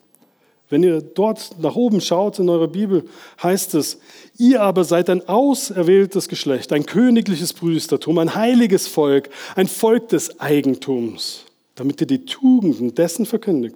[0.74, 3.04] Wenn ihr dort nach oben schaut in eurer Bibel,
[3.44, 4.00] heißt es,
[4.40, 10.40] ihr aber seid ein auserwähltes Geschlecht, ein königliches Priestertum, ein heiliges Volk, ein Volk des
[10.40, 13.76] Eigentums, damit ihr die Tugenden dessen verkündigt,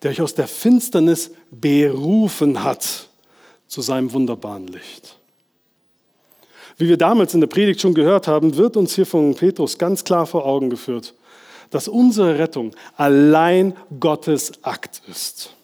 [0.00, 3.08] der euch aus der Finsternis berufen hat
[3.66, 5.18] zu seinem wunderbaren Licht.
[6.76, 10.04] Wie wir damals in der Predigt schon gehört haben, wird uns hier von Petrus ganz
[10.04, 11.14] klar vor Augen geführt,
[11.70, 15.56] dass unsere Rettung allein Gottes Akt ist.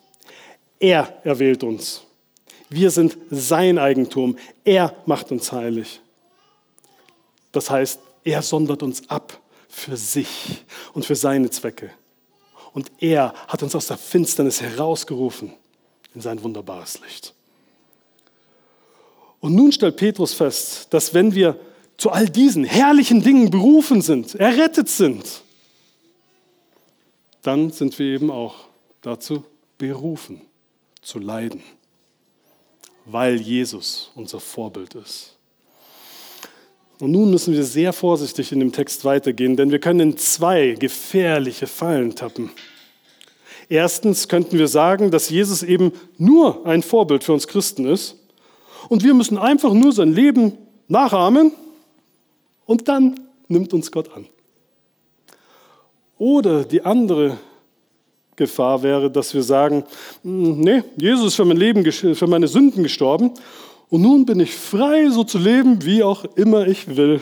[0.80, 2.02] Er erwählt uns.
[2.68, 4.36] Wir sind sein Eigentum.
[4.64, 6.00] Er macht uns heilig.
[7.52, 11.90] Das heißt, er sondert uns ab für sich und für seine Zwecke.
[12.74, 15.52] Und er hat uns aus der Finsternis herausgerufen
[16.14, 17.34] in sein wunderbares Licht.
[19.40, 21.58] Und nun stellt Petrus fest, dass wenn wir
[21.96, 25.42] zu all diesen herrlichen Dingen berufen sind, errettet sind,
[27.42, 28.56] dann sind wir eben auch
[29.00, 29.44] dazu
[29.78, 30.47] berufen
[31.08, 31.62] zu leiden,
[33.06, 35.38] weil Jesus unser Vorbild ist.
[37.00, 40.76] Und nun müssen wir sehr vorsichtig in dem Text weitergehen, denn wir können in zwei
[40.78, 42.50] gefährliche Fallen tappen.
[43.70, 48.16] Erstens könnten wir sagen, dass Jesus eben nur ein Vorbild für uns Christen ist
[48.90, 51.52] und wir müssen einfach nur sein Leben nachahmen
[52.66, 53.18] und dann
[53.48, 54.26] nimmt uns Gott an.
[56.18, 57.38] Oder die andere
[58.38, 59.84] Gefahr wäre, dass wir sagen,
[60.22, 63.32] hm, nee, Jesus ist für mein Leben, für meine Sünden gestorben
[63.90, 67.20] und nun bin ich frei, so zu leben, wie auch immer ich will.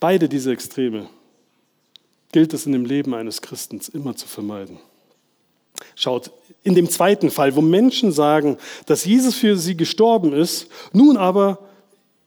[0.00, 1.08] Beide diese Extreme
[2.32, 4.78] gilt es in dem Leben eines Christens immer zu vermeiden.
[5.94, 6.30] Schaut,
[6.62, 11.58] in dem zweiten Fall, wo Menschen sagen, dass Jesus für sie gestorben ist, nun aber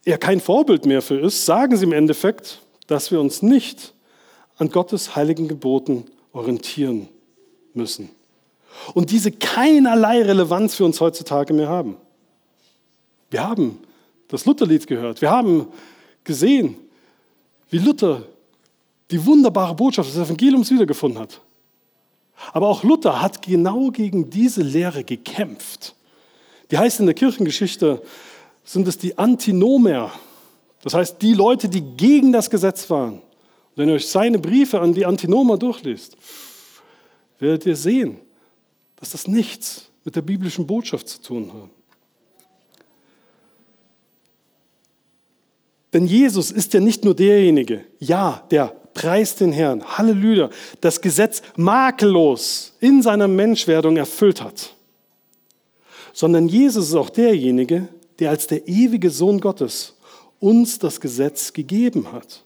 [0.04, 3.92] er kein Vorbild mehr für ist, sagen sie im Endeffekt, dass wir uns nicht
[4.58, 7.08] an Gottes heiligen Geboten orientieren
[7.74, 8.10] müssen.
[8.94, 11.96] Und diese keinerlei Relevanz für uns heutzutage mehr haben.
[13.30, 13.78] Wir haben
[14.28, 15.20] das Lutherlied gehört.
[15.20, 15.68] Wir haben
[16.24, 16.76] gesehen,
[17.70, 18.22] wie Luther
[19.10, 21.40] die wunderbare Botschaft des Evangeliums wiedergefunden hat.
[22.52, 25.94] Aber auch Luther hat genau gegen diese Lehre gekämpft.
[26.70, 28.02] Die heißt in der Kirchengeschichte,
[28.64, 30.12] sind es die Antinomer.
[30.82, 33.22] Das heißt, die Leute, die gegen das Gesetz waren.
[33.78, 36.16] Wenn ihr euch seine Briefe an die Antinomer durchliest,
[37.38, 38.18] werdet ihr sehen,
[38.96, 41.70] dass das nichts mit der biblischen Botschaft zu tun hat.
[45.92, 51.40] Denn Jesus ist ja nicht nur derjenige, ja, der preist den Herrn, Halleluja, das Gesetz
[51.54, 54.74] makellos in seiner Menschwerdung erfüllt hat,
[56.12, 57.86] sondern Jesus ist auch derjenige,
[58.18, 59.94] der als der ewige Sohn Gottes
[60.40, 62.42] uns das Gesetz gegeben hat.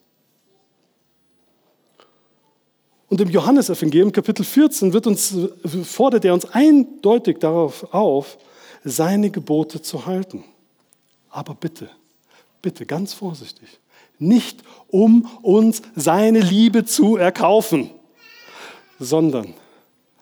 [3.13, 5.37] Und im Johannesevangelium Kapitel 14 wird uns,
[5.85, 8.39] fordert er uns eindeutig darauf auf,
[8.85, 10.45] seine Gebote zu halten.
[11.29, 11.91] Aber bitte,
[12.63, 13.69] bitte ganz vorsichtig,
[14.19, 17.91] nicht um uns seine Liebe zu erkaufen,
[18.99, 19.53] sondern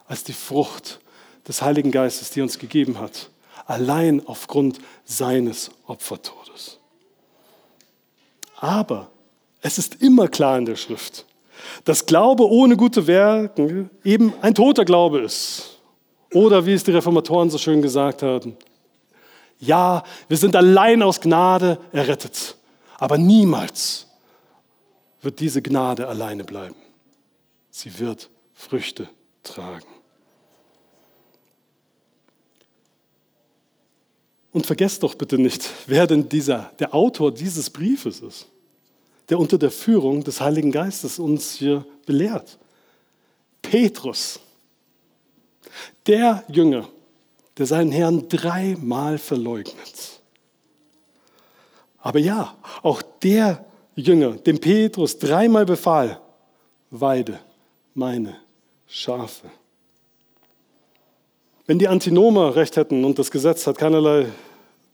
[0.07, 0.99] als die Frucht
[1.47, 3.29] des Heiligen Geistes, die er uns gegeben hat,
[3.67, 6.77] allein aufgrund seines Opfertodes.
[8.57, 9.09] Aber
[9.61, 11.25] es ist immer klar in der Schrift,
[11.83, 15.79] dass Glaube ohne gute Werke eben ein toter Glaube ist.
[16.33, 18.55] Oder wie es die Reformatoren so schön gesagt haben,
[19.59, 22.55] ja, wir sind allein aus Gnade errettet,
[22.97, 24.07] aber niemals
[25.21, 26.75] wird diese Gnade alleine bleiben.
[27.69, 29.07] Sie wird Früchte
[29.43, 29.85] tragen.
[34.51, 38.50] Und vergesst doch bitte nicht, wer denn dieser, der Autor dieses Briefes ist
[39.31, 42.59] der unter der Führung des Heiligen Geistes uns hier belehrt.
[43.61, 44.41] Petrus,
[46.05, 46.89] der Jünger,
[47.57, 50.21] der seinen Herrn dreimal verleugnet.
[51.99, 53.63] Aber ja, auch der
[53.95, 56.19] Jünger, dem Petrus dreimal befahl,
[56.89, 57.39] weide
[57.93, 58.35] meine
[58.85, 59.49] Schafe.
[61.67, 64.25] Wenn die Antinomer recht hätten und das Gesetz hat keinerlei,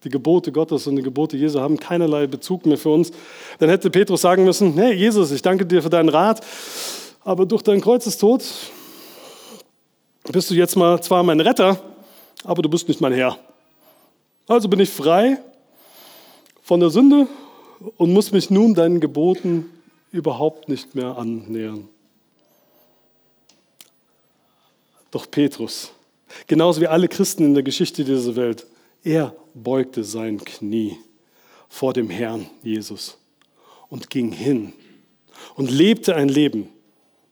[0.03, 3.11] die Gebote Gottes und die Gebote Jesu haben keinerlei Bezug mehr für uns,
[3.59, 6.45] dann hätte Petrus sagen müssen, hey Jesus, ich danke dir für deinen Rat,
[7.23, 8.43] aber durch dein Kreuzestod
[10.31, 11.79] bist du jetzt mal zwar mein Retter,
[12.43, 13.37] aber du bist nicht mein Herr.
[14.47, 15.39] Also bin ich frei
[16.61, 17.27] von der Sünde
[17.97, 19.69] und muss mich nun deinen Geboten
[20.11, 21.89] überhaupt nicht mehr annähern.
[25.11, 25.91] Doch Petrus,
[26.47, 28.65] genauso wie alle Christen in der Geschichte dieser Welt,
[29.03, 29.33] er
[29.63, 30.97] beugte sein Knie
[31.69, 33.17] vor dem Herrn Jesus
[33.89, 34.73] und ging hin
[35.55, 36.69] und lebte ein Leben,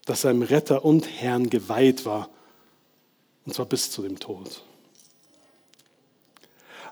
[0.06, 2.30] das seinem Retter und Herrn geweiht war,
[3.46, 4.64] und zwar bis zu dem Tod.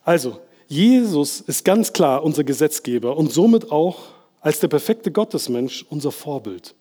[0.03, 3.99] Also, Jesus ist ganz klar unser Gesetzgeber und somit auch
[4.41, 6.75] als der perfekte Gottesmensch unser Vorbild,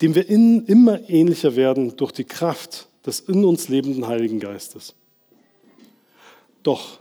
[0.00, 4.94] dem wir in, immer ähnlicher werden durch die Kraft des in uns lebenden Heiligen Geistes.
[6.62, 6.98] Doch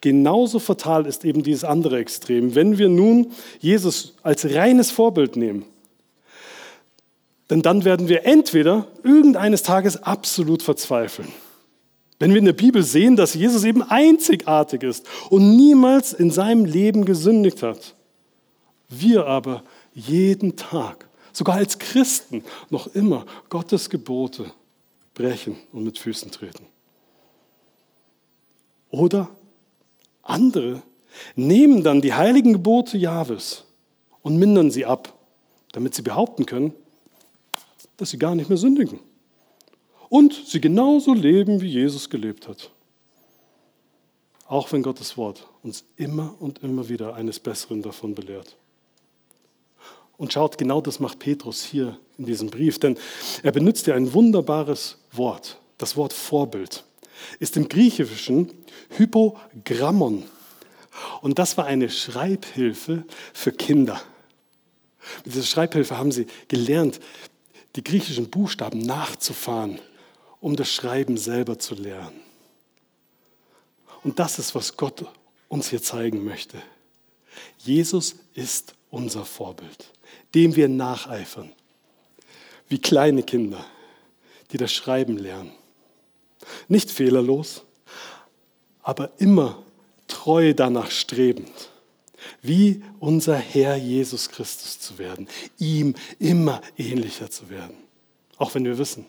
[0.00, 2.54] genauso fatal ist eben dieses andere Extrem.
[2.54, 5.64] Wenn wir nun Jesus als reines Vorbild nehmen,
[7.50, 11.32] denn dann werden wir entweder irgendeines Tages absolut verzweifeln
[12.18, 16.64] wenn wir in der Bibel sehen, dass Jesus eben einzigartig ist und niemals in seinem
[16.64, 17.94] Leben gesündigt hat,
[18.88, 19.62] wir aber
[19.92, 24.50] jeden Tag, sogar als Christen, noch immer Gottes Gebote
[25.14, 26.66] brechen und mit Füßen treten.
[28.90, 29.28] Oder
[30.28, 30.82] andere
[31.34, 33.64] nehmen dann die heiligen Gebote Jahwes
[34.22, 35.12] und mindern sie ab,
[35.72, 36.72] damit sie behaupten können,
[37.96, 39.00] dass sie gar nicht mehr sündigen
[40.08, 42.70] und sie genauso leben, wie Jesus gelebt hat.
[44.46, 48.56] Auch wenn Gottes Wort uns immer und immer wieder eines Besseren davon belehrt.
[50.16, 52.96] Und schaut, genau das macht Petrus hier in diesem Brief, denn
[53.42, 55.58] er benutzt ja ein wunderbares Wort.
[55.78, 56.84] Das Wort Vorbild
[57.38, 58.52] ist im Griechischen
[58.96, 60.24] Hypogrammon.
[61.20, 64.00] Und das war eine Schreibhilfe für Kinder.
[65.24, 67.00] Mit dieser Schreibhilfe haben sie gelernt,
[67.76, 69.78] die griechischen Buchstaben nachzufahren
[70.40, 72.20] um das Schreiben selber zu lernen.
[74.04, 75.04] Und das ist, was Gott
[75.48, 76.62] uns hier zeigen möchte.
[77.58, 79.92] Jesus ist unser Vorbild,
[80.34, 81.52] dem wir nacheifern,
[82.68, 83.64] wie kleine Kinder,
[84.52, 85.52] die das Schreiben lernen.
[86.68, 87.62] Nicht fehlerlos,
[88.82, 89.62] aber immer
[90.06, 91.70] treu danach strebend,
[92.42, 95.28] wie unser Herr Jesus Christus zu werden,
[95.58, 97.76] ihm immer ähnlicher zu werden.
[98.36, 99.06] Auch wenn wir wissen,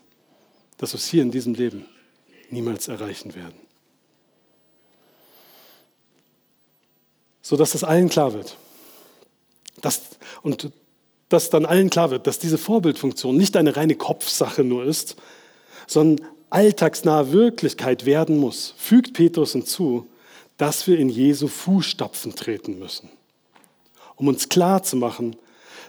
[0.78, 1.86] dass wir es hier in diesem Leben
[2.50, 3.60] niemals erreichen werden.
[7.42, 8.58] So dass es allen klar wird.
[9.82, 10.02] Dass,
[10.42, 10.72] und
[11.30, 15.16] dass dann allen klar wird, dass diese Vorbildfunktion nicht eine reine Kopfsache nur ist,
[15.86, 20.08] sondern alltagsnahe Wirklichkeit werden muss, fügt Petrus hinzu,
[20.58, 23.10] dass wir in Jesu Fußstapfen treten müssen,
[24.16, 25.36] um uns klar zu machen,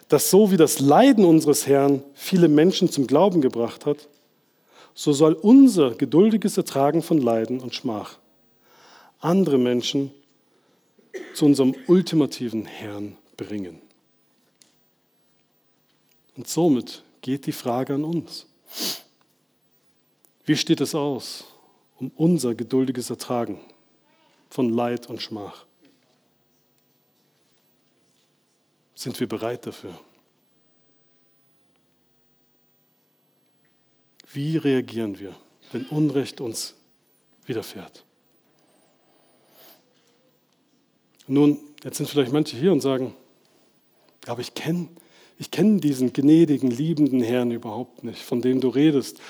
[0.08, 4.08] dass so wie das Leiden unseres Herrn viele Menschen zum Glauben gebracht hat,
[4.94, 8.18] so soll unser geduldiges Ertragen von Leiden und Schmach
[9.20, 10.12] andere Menschen
[11.34, 13.80] zu unserem ultimativen Herrn bringen.
[16.36, 18.46] Und somit geht die Frage an uns.
[20.48, 21.44] Wie steht es aus
[21.98, 23.60] um unser geduldiges Ertragen
[24.48, 25.66] von Leid und Schmach?
[28.94, 30.00] Sind wir bereit dafür?
[34.32, 35.36] Wie reagieren wir,
[35.70, 36.74] wenn Unrecht uns
[37.44, 38.06] widerfährt?
[41.26, 43.14] Nun, jetzt sind vielleicht manche hier und sagen,
[44.26, 44.88] aber ich kenne
[45.40, 49.20] ich kenn diesen gnädigen, liebenden Herrn überhaupt nicht, von dem du redest,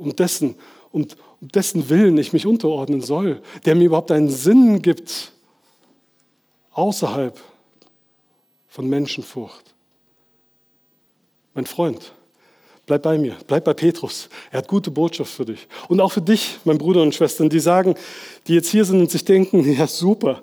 [0.00, 0.56] um dessen,
[0.92, 1.06] um,
[1.40, 5.32] um dessen Willen ich mich unterordnen soll, der mir überhaupt einen Sinn gibt
[6.72, 7.40] außerhalb
[8.68, 9.74] von Menschenfurcht.
[11.54, 12.12] Mein Freund,
[12.90, 14.28] Bleib bei mir, bleib bei Petrus.
[14.50, 15.68] Er hat gute Botschaft für dich.
[15.86, 17.94] Und auch für dich, mein Bruder und Schwestern, die sagen,
[18.48, 20.42] die jetzt hier sind und sich denken, ja super,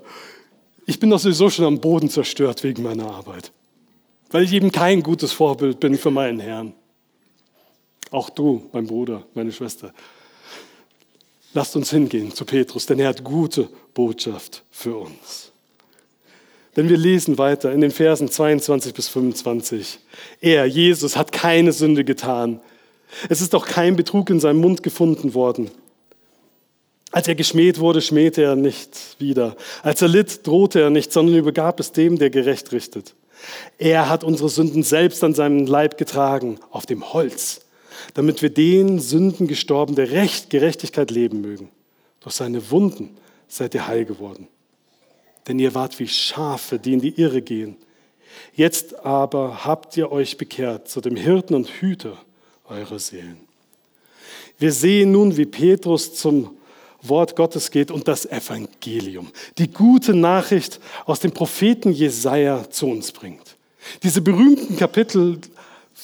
[0.85, 3.51] ich bin doch sowieso schon am Boden zerstört wegen meiner Arbeit.
[4.29, 6.73] Weil ich eben kein gutes Vorbild bin für meinen Herrn.
[8.11, 9.93] Auch du, mein Bruder, meine Schwester.
[11.53, 15.51] Lasst uns hingehen zu Petrus, denn er hat gute Botschaft für uns.
[16.75, 19.99] Denn wir lesen weiter in den Versen 22 bis 25.
[20.39, 22.59] Er, Jesus, hat keine Sünde getan.
[23.29, 25.71] Es ist auch kein Betrug in seinem Mund gefunden worden.
[27.11, 29.55] Als er geschmäht wurde, schmähte er nicht wieder.
[29.81, 33.15] Als er litt, drohte er nicht, sondern übergab es dem, der gerecht richtet.
[33.77, 37.61] Er hat unsere Sünden selbst an seinem Leib getragen, auf dem Holz,
[38.13, 41.69] damit wir den Sünden gestorben, der Recht, Gerechtigkeit leben mögen.
[42.19, 43.17] Durch seine Wunden
[43.47, 44.47] seid ihr heil geworden.
[45.47, 47.77] Denn ihr wart wie Schafe, die in die Irre gehen.
[48.53, 52.17] Jetzt aber habt ihr euch bekehrt zu dem Hirten und Hüter
[52.65, 53.37] eurer Seelen.
[54.59, 56.57] Wir sehen nun, wie Petrus zum
[57.01, 63.11] Wort Gottes geht und das Evangelium, die gute Nachricht aus dem Propheten Jesaja zu uns
[63.11, 63.55] bringt.
[64.03, 65.39] Diese berühmten Kapitel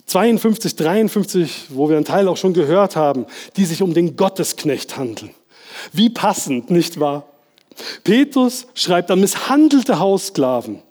[0.06, 3.26] 52, 53, wo wir einen Teil auch schon gehört haben,
[3.56, 5.32] die sich um den Gottesknecht handeln.
[5.92, 7.26] Wie passend, nicht wahr?
[8.04, 10.82] Petrus schreibt an misshandelte Haussklaven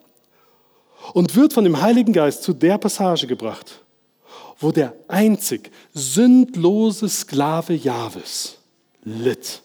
[1.13, 3.81] und wird von dem Heiligen Geist zu der Passage gebracht,
[4.59, 8.59] wo der einzig sündlose Sklave Jahwes
[9.05, 9.63] litt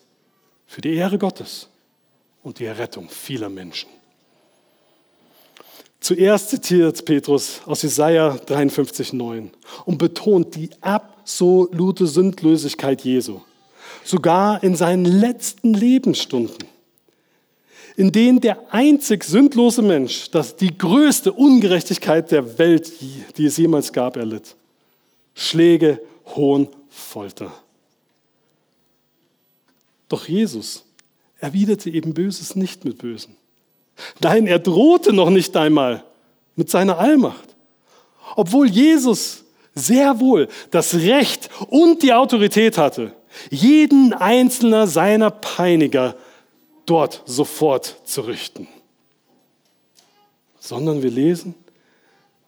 [0.66, 1.70] für die Ehre Gottes
[2.44, 3.90] und die Errettung vieler Menschen.
[6.08, 9.50] Zuerst zitiert Petrus aus Jesaja 53,9
[9.84, 13.42] und betont die absolute Sündlosigkeit Jesu,
[14.06, 16.66] sogar in seinen letzten Lebensstunden,
[17.98, 22.90] in denen der einzig sündlose Mensch das die größte Ungerechtigkeit der Welt,
[23.38, 24.56] die es jemals gab, erlitt.
[25.36, 26.02] Schläge,
[26.38, 27.52] Hohn, Folter.
[30.08, 30.86] Doch Jesus
[31.38, 33.36] erwiderte eben Böses nicht mit Bösen.
[34.20, 36.04] Nein, er drohte noch nicht einmal
[36.56, 37.56] mit seiner Allmacht.
[38.36, 39.44] Obwohl Jesus
[39.74, 43.14] sehr wohl das Recht und die Autorität hatte,
[43.50, 46.16] jeden einzelner seiner Peiniger
[46.86, 48.68] dort sofort zu richten.
[50.60, 51.54] Sondern wir lesen,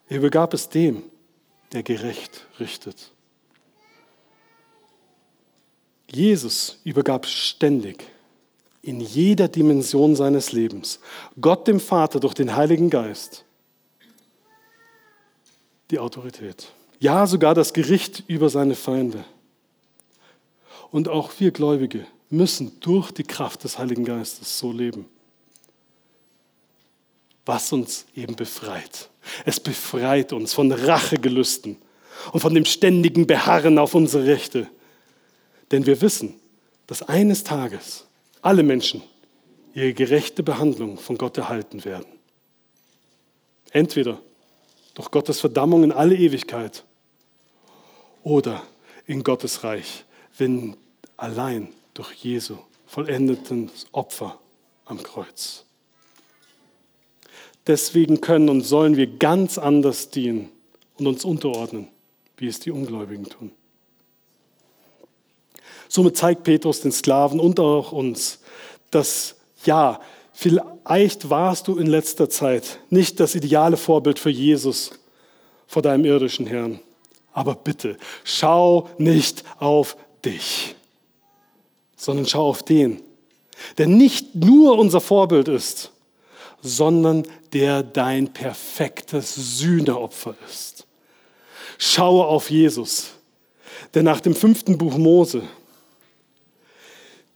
[0.08, 1.04] er übergab es dem,
[1.72, 3.12] der gerecht richtet.
[6.12, 8.04] Jesus übergab ständig
[8.90, 11.00] in jeder Dimension seines Lebens
[11.40, 13.46] Gott dem Vater durch den Heiligen Geist
[15.92, 16.72] die Autorität.
[17.00, 19.24] Ja, sogar das Gericht über seine Feinde.
[20.92, 25.06] Und auch wir Gläubige müssen durch die Kraft des Heiligen Geistes so leben.
[27.46, 29.10] Was uns eben befreit.
[29.46, 31.78] Es befreit uns von Rachegelüsten
[32.34, 34.68] und von dem ständigen Beharren auf unsere Rechte.
[35.72, 36.40] Denn wir wissen,
[36.88, 38.09] dass eines Tages
[38.42, 39.02] alle Menschen
[39.74, 42.08] ihre gerechte Behandlung von Gott erhalten werden.
[43.72, 44.20] Entweder
[44.96, 46.84] durch Gottes Verdammung in alle Ewigkeit
[48.24, 48.64] oder
[49.06, 50.06] in Gottes Reich,
[50.38, 50.76] wenn
[51.18, 54.40] allein durch Jesu vollendetes Opfer
[54.86, 55.66] am Kreuz.
[57.68, 60.50] Deswegen können und sollen wir ganz anders dienen
[60.98, 61.88] und uns unterordnen,
[62.38, 63.52] wie es die Ungläubigen tun.
[65.90, 68.40] Somit zeigt Petrus den Sklaven und auch uns,
[68.92, 69.36] dass
[69.66, 70.00] ja,
[70.34, 74.92] vielleicht warst du in letzter Zeit nicht das ideale Vorbild für Jesus
[75.68, 76.80] vor deinem irdischen Herrn.
[77.34, 80.76] Aber bitte, schau nicht auf dich,
[81.98, 83.02] sondern schau auf den,
[83.80, 85.92] der nicht nur unser Vorbild ist,
[86.62, 90.86] sondern der dein perfektes Sühneopfer ist.
[91.80, 93.12] Schaue auf Jesus,
[93.96, 95.42] der nach dem fünften Buch Mose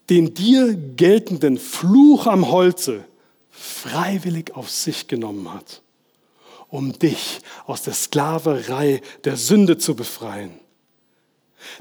[0.10, 3.06] den dir geltenden Fluch am Holze
[3.50, 5.82] freiwillig auf sich genommen hat,
[6.70, 10.52] um dich aus der Sklaverei der Sünde zu befreien.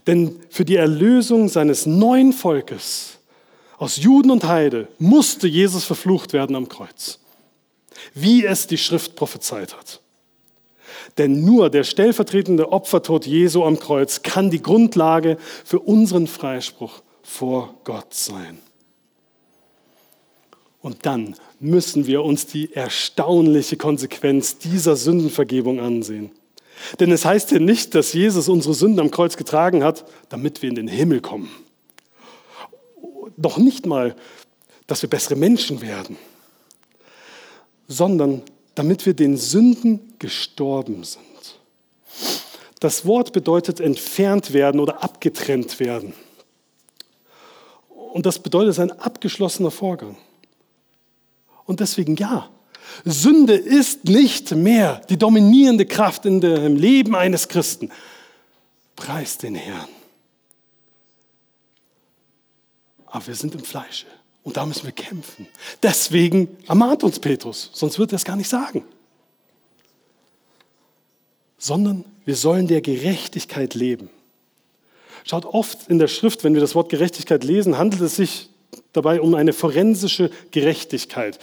[0.06, 3.18] Denn für die Erlösung seines neuen Volkes
[3.78, 7.18] aus Juden und Heide musste Jesus verflucht werden am Kreuz,
[8.14, 10.00] wie es die Schrift prophezeit hat.
[11.18, 17.02] Denn nur der stellvertretende Opfertod Jesu am Kreuz kann die Grundlage für unseren Freispruch
[17.32, 18.58] vor Gott sein.
[20.82, 26.30] Und dann müssen wir uns die erstaunliche Konsequenz dieser Sündenvergebung ansehen.
[27.00, 30.68] Denn es heißt hier nicht, dass Jesus unsere Sünden am Kreuz getragen hat, damit wir
[30.68, 31.50] in den Himmel kommen.
[33.36, 34.14] Doch nicht mal,
[34.86, 36.18] dass wir bessere Menschen werden,
[37.88, 38.42] sondern
[38.74, 41.22] damit wir den Sünden gestorben sind.
[42.80, 46.14] Das Wort bedeutet entfernt werden oder abgetrennt werden.
[48.12, 50.16] Und das bedeutet, es ist ein abgeschlossener Vorgang.
[51.64, 52.50] Und deswegen ja,
[53.06, 57.90] Sünde ist nicht mehr die dominierende Kraft in dem Leben eines Christen.
[58.96, 59.88] Preis den Herrn.
[63.06, 64.06] Aber wir sind im Fleische
[64.42, 65.48] und da müssen wir kämpfen.
[65.82, 68.84] Deswegen ermahnt uns Petrus, sonst wird er es gar nicht sagen.
[71.56, 74.10] Sondern wir sollen der Gerechtigkeit leben.
[75.24, 78.48] Schaut oft in der Schrift, wenn wir das Wort Gerechtigkeit lesen, handelt es sich
[78.92, 81.38] dabei um eine forensische Gerechtigkeit.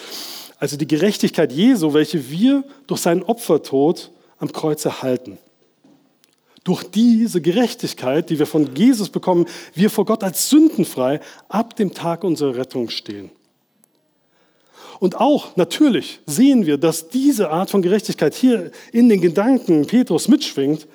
[0.57, 5.37] Also die Gerechtigkeit Jesu, welche wir durch seinen Opfertod am Kreuz erhalten.
[6.63, 11.93] Durch diese Gerechtigkeit, die wir von Jesus bekommen, wir vor Gott als sündenfrei ab dem
[11.93, 13.31] Tag unserer Rettung stehen.
[14.99, 20.27] Und auch natürlich sehen wir, dass diese Art von Gerechtigkeit hier in den Gedanken Petrus
[20.27, 20.87] mitschwingt.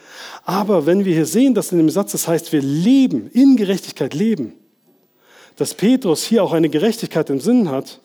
[0.45, 4.13] Aber wenn wir hier sehen, dass in dem Satz das heißt, wir leben, in Gerechtigkeit
[4.13, 4.53] leben,
[5.57, 8.01] dass Petrus hier auch eine Gerechtigkeit im Sinn hat,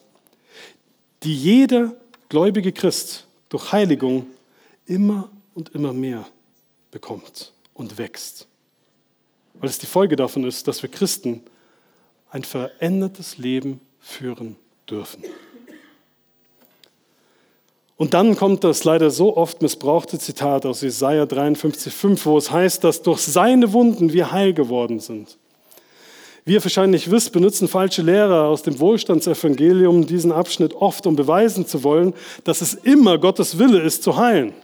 [1.22, 1.94] die jeder
[2.30, 4.26] gläubige Christ durch Heiligung
[4.86, 6.26] immer und immer mehr
[6.90, 8.46] bekommt und wächst.
[9.54, 11.42] Weil es die Folge davon ist, dass wir Christen
[12.30, 14.56] ein verändertes Leben führen
[14.88, 15.24] dürfen.
[18.00, 22.82] Und dann kommt das leider so oft missbrauchte Zitat aus Jesaja 53,5, wo es heißt,
[22.82, 25.36] dass durch seine Wunden wir heil geworden sind.
[26.46, 31.66] Wie ihr wahrscheinlich wisst, benutzen falsche Lehrer aus dem Wohlstandsevangelium diesen Abschnitt oft, um beweisen
[31.66, 34.54] zu wollen, dass es immer Gottes Wille ist, zu heilen.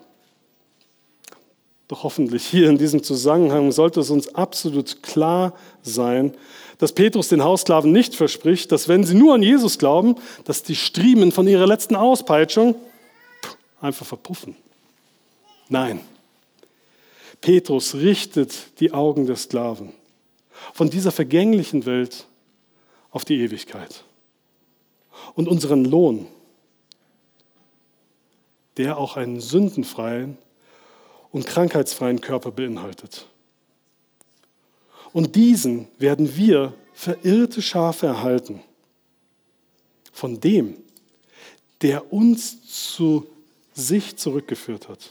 [1.89, 6.33] Doch hoffentlich hier in diesem Zusammenhang sollte es uns absolut klar sein,
[6.79, 10.15] dass Petrus den Haussklaven nicht verspricht, dass wenn sie nur an Jesus glauben,
[10.47, 12.77] dass die Striemen von ihrer letzten Auspeitschung
[13.87, 14.57] einfach verpuffen.
[15.69, 16.01] Nein,
[17.41, 19.93] Petrus richtet die Augen der Sklaven
[20.73, 22.27] von dieser vergänglichen Welt
[23.11, 24.05] auf die Ewigkeit
[25.35, 26.27] und unseren Lohn,
[28.77, 30.39] der auch einen sündenfreien
[31.31, 33.27] und krankheitsfreien Körper beinhaltet.
[35.13, 38.61] Und diesen werden wir verirrte Schafe erhalten
[40.13, 40.77] von dem,
[41.83, 43.27] der uns zu
[43.77, 45.11] sich zurückgeführt hat.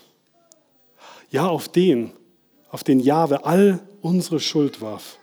[1.29, 2.11] Ja, auf den,
[2.71, 5.19] auf den Jahwe all unsere Schuld warf.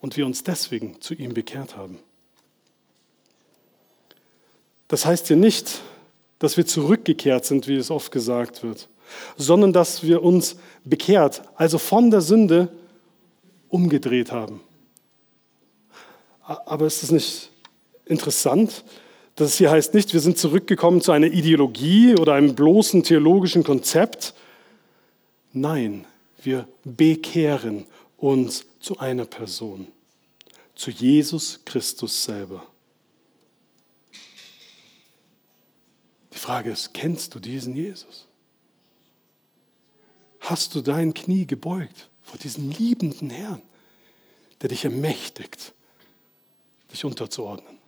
[0.00, 1.98] Und wir uns deswegen zu ihm bekehrt haben.
[4.88, 5.82] Das heißt hier nicht,
[6.38, 8.88] dass wir zurückgekehrt sind, wie es oft gesagt wird,
[9.36, 12.72] sondern dass wir uns bekehrt, also von der Sünde
[13.68, 14.62] umgedreht haben.
[16.42, 17.50] Aber ist es nicht
[18.06, 18.82] interessant,
[19.36, 24.34] das hier heißt nicht, wir sind zurückgekommen zu einer Ideologie oder einem bloßen theologischen Konzept.
[25.52, 26.06] Nein,
[26.42, 29.88] wir bekehren uns zu einer Person,
[30.74, 32.66] zu Jesus Christus selber.
[36.32, 38.26] Die Frage ist, kennst du diesen Jesus?
[40.40, 43.62] Hast du dein Knie gebeugt vor diesem liebenden Herrn,
[44.62, 45.72] der dich ermächtigt,
[46.92, 47.79] dich unterzuordnen?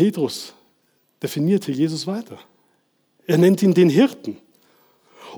[0.00, 0.54] Petrus
[1.22, 2.38] definierte Jesus weiter.
[3.26, 4.38] Er nennt ihn den Hirten.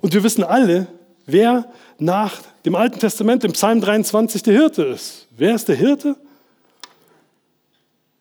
[0.01, 0.87] Und wir wissen alle,
[1.27, 5.27] wer nach dem Alten Testament im Psalm 23 der Hirte ist.
[5.37, 6.15] Wer ist der Hirte?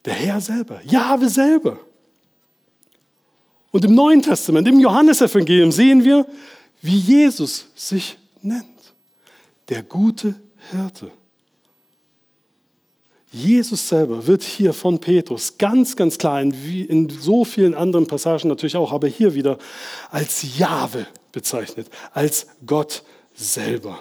[0.04, 1.78] Der Herr selber, Jahwe selber.
[3.70, 6.26] Und im Neuen Testament, im Johannesevangelium sehen wir,
[6.82, 8.66] wie Jesus sich nennt.
[9.70, 10.34] Der gute
[10.72, 11.12] Hirte.
[13.32, 18.50] Jesus selber wird hier von Petrus ganz, ganz klar, in, in so vielen anderen Passagen
[18.50, 19.58] natürlich auch, aber hier wieder
[20.10, 23.04] als Jahwe bezeichnet, als Gott
[23.34, 24.00] selber.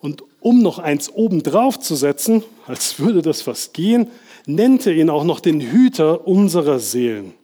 [0.00, 4.08] Und um noch eins obendrauf zu setzen, als würde das was gehen,
[4.46, 7.34] nennt er ihn auch noch den Hüter unserer Seelen.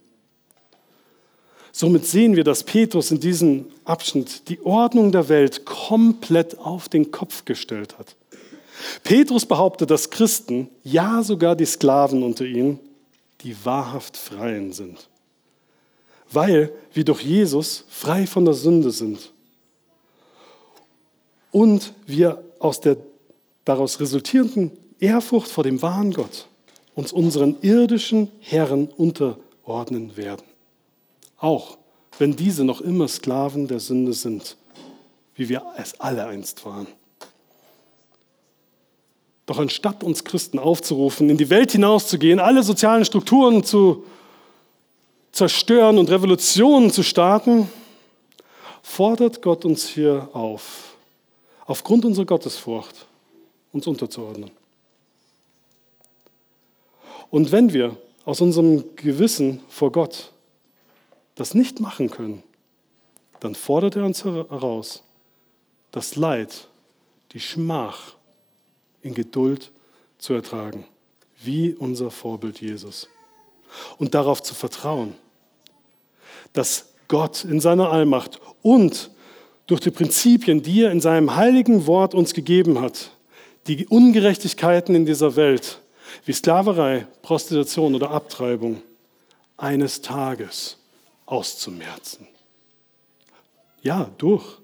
[1.72, 7.10] Somit sehen wir, dass Petrus in diesem Abschnitt die Ordnung der Welt komplett auf den
[7.10, 8.16] Kopf gestellt hat.
[9.02, 12.78] Petrus behauptet, dass Christen, ja sogar die Sklaven unter ihnen,
[13.42, 15.08] die wahrhaft Freien sind.
[16.30, 19.32] Weil wir durch Jesus frei von der Sünde sind.
[21.52, 22.96] Und wir aus der
[23.64, 26.46] daraus resultierenden Ehrfurcht vor dem wahren Gott
[26.94, 30.46] uns unseren irdischen Herren unterordnen werden.
[31.36, 31.76] Auch
[32.18, 34.56] wenn diese noch immer Sklaven der Sünde sind,
[35.34, 36.86] wie wir es alle einst waren.
[39.46, 44.04] Doch anstatt uns Christen aufzurufen, in die Welt hinauszugehen, alle sozialen Strukturen zu
[45.30, 47.70] zerstören und Revolutionen zu starten,
[48.82, 50.96] fordert Gott uns hier auf,
[51.66, 53.06] aufgrund unserer Gottesfurcht
[53.72, 54.50] uns unterzuordnen.
[57.30, 60.32] Und wenn wir aus unserem Gewissen vor Gott
[61.36, 62.42] das nicht machen können,
[63.40, 65.02] dann fordert er uns heraus,
[65.92, 66.68] das Leid,
[67.32, 68.15] die Schmach
[69.06, 69.70] in Geduld
[70.18, 70.84] zu ertragen,
[71.42, 73.08] wie unser Vorbild Jesus.
[73.98, 75.14] Und darauf zu vertrauen,
[76.52, 79.10] dass Gott in seiner Allmacht und
[79.66, 83.10] durch die Prinzipien, die er in seinem heiligen Wort uns gegeben hat,
[83.66, 85.80] die Ungerechtigkeiten in dieser Welt,
[86.24, 88.82] wie Sklaverei, Prostitution oder Abtreibung,
[89.56, 90.78] eines Tages
[91.26, 92.28] auszumerzen.
[93.82, 94.58] Ja, durch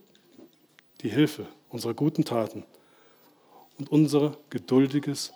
[1.03, 2.65] die Hilfe unserer guten Taten
[3.83, 5.33] und unser geduldiges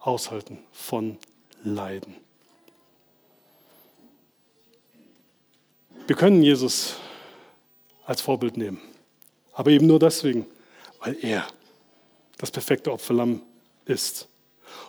[0.00, 1.16] Aushalten von
[1.62, 2.16] Leiden.
[6.08, 6.96] Wir können Jesus
[8.04, 8.80] als Vorbild nehmen,
[9.52, 10.44] aber eben nur deswegen,
[10.98, 11.46] weil er
[12.38, 13.42] das perfekte Opferlamm
[13.84, 14.26] ist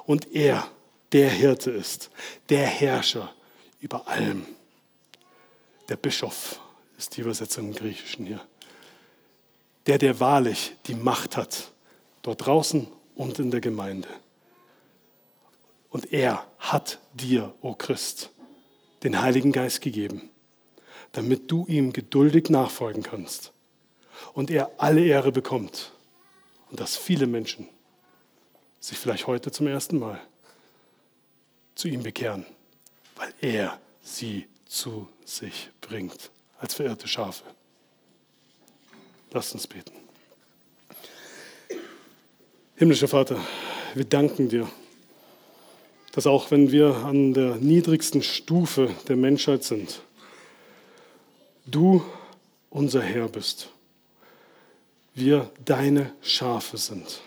[0.08, 0.68] und er
[1.12, 2.10] der Hirte ist,
[2.50, 3.36] der Herrscher
[3.82, 4.48] über allem.
[5.90, 6.60] Der Bischof
[6.98, 8.42] ist die Übersetzung im Griechischen hier.
[9.86, 11.72] Der, der wahrlich die Macht hat,
[12.30, 14.08] dort draußen und in der Gemeinde.
[15.90, 18.30] Und er hat dir, o oh Christ,
[19.02, 20.30] den Heiligen Geist gegeben,
[21.12, 23.52] damit du ihm geduldig nachfolgen kannst
[24.34, 25.92] und er alle Ehre bekommt
[26.70, 27.68] und dass viele Menschen
[28.80, 30.22] sich vielleicht heute zum ersten Mal
[31.74, 32.46] zu ihm bekehren,
[33.16, 37.44] weil er sie zu sich bringt als verirrte Schafe.
[39.32, 39.99] Lasst uns beten.
[42.80, 43.36] Himmlischer Vater,
[43.94, 44.66] wir danken dir,
[46.14, 50.02] dass auch wenn wir an der niedrigsten Stufe der Menschheit sind,
[51.66, 52.06] du
[52.70, 53.68] unser Herr bist,
[55.14, 57.20] wir deine Schafe sind.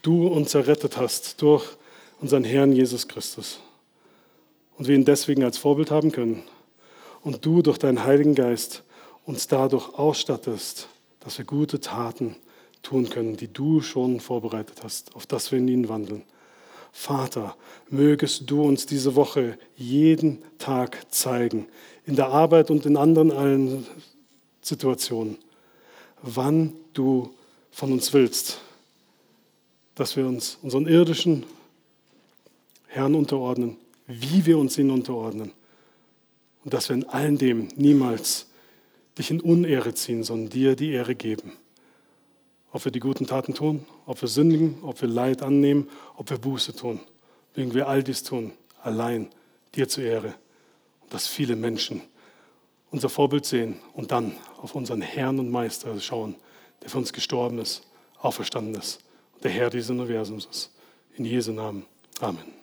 [0.00, 1.76] Du uns errettet hast durch
[2.22, 3.60] unseren Herrn Jesus Christus.
[4.78, 6.42] Und wir ihn deswegen als Vorbild haben können.
[7.20, 8.82] Und du durch deinen Heiligen Geist
[9.26, 10.88] uns dadurch ausstattest,
[11.20, 12.36] dass wir gute Taten
[12.82, 16.22] tun können, die du schon vorbereitet hast, auf das wir in ihnen wandeln.
[16.92, 17.56] Vater,
[17.88, 21.66] mögest du uns diese Woche jeden Tag zeigen,
[22.04, 23.86] in der Arbeit und in anderen allen
[24.60, 25.38] Situationen,
[26.20, 27.32] wann du
[27.70, 28.60] von uns willst,
[29.94, 31.44] dass wir uns unseren irdischen
[32.86, 33.76] Herrn unterordnen,
[34.06, 35.52] wie wir uns ihnen unterordnen
[36.64, 38.46] und dass wir in allen dem niemals
[39.18, 41.52] dich in Unehre ziehen, sondern dir die Ehre geben.
[42.72, 46.38] Ob wir die guten Taten tun, ob wir sündigen, ob wir Leid annehmen, ob wir
[46.38, 47.00] Buße tun.
[47.54, 48.52] Mögen wir all dies tun,
[48.82, 49.28] allein
[49.74, 50.34] dir zur Ehre.
[51.02, 52.00] Und dass viele Menschen
[52.90, 56.36] unser Vorbild sehen und dann auf unseren Herrn und Meister schauen,
[56.82, 57.82] der für uns gestorben ist,
[58.18, 59.00] auferstanden ist
[59.34, 60.70] und der Herr dieses Universums ist.
[61.16, 61.84] In Jesu Namen.
[62.20, 62.61] Amen.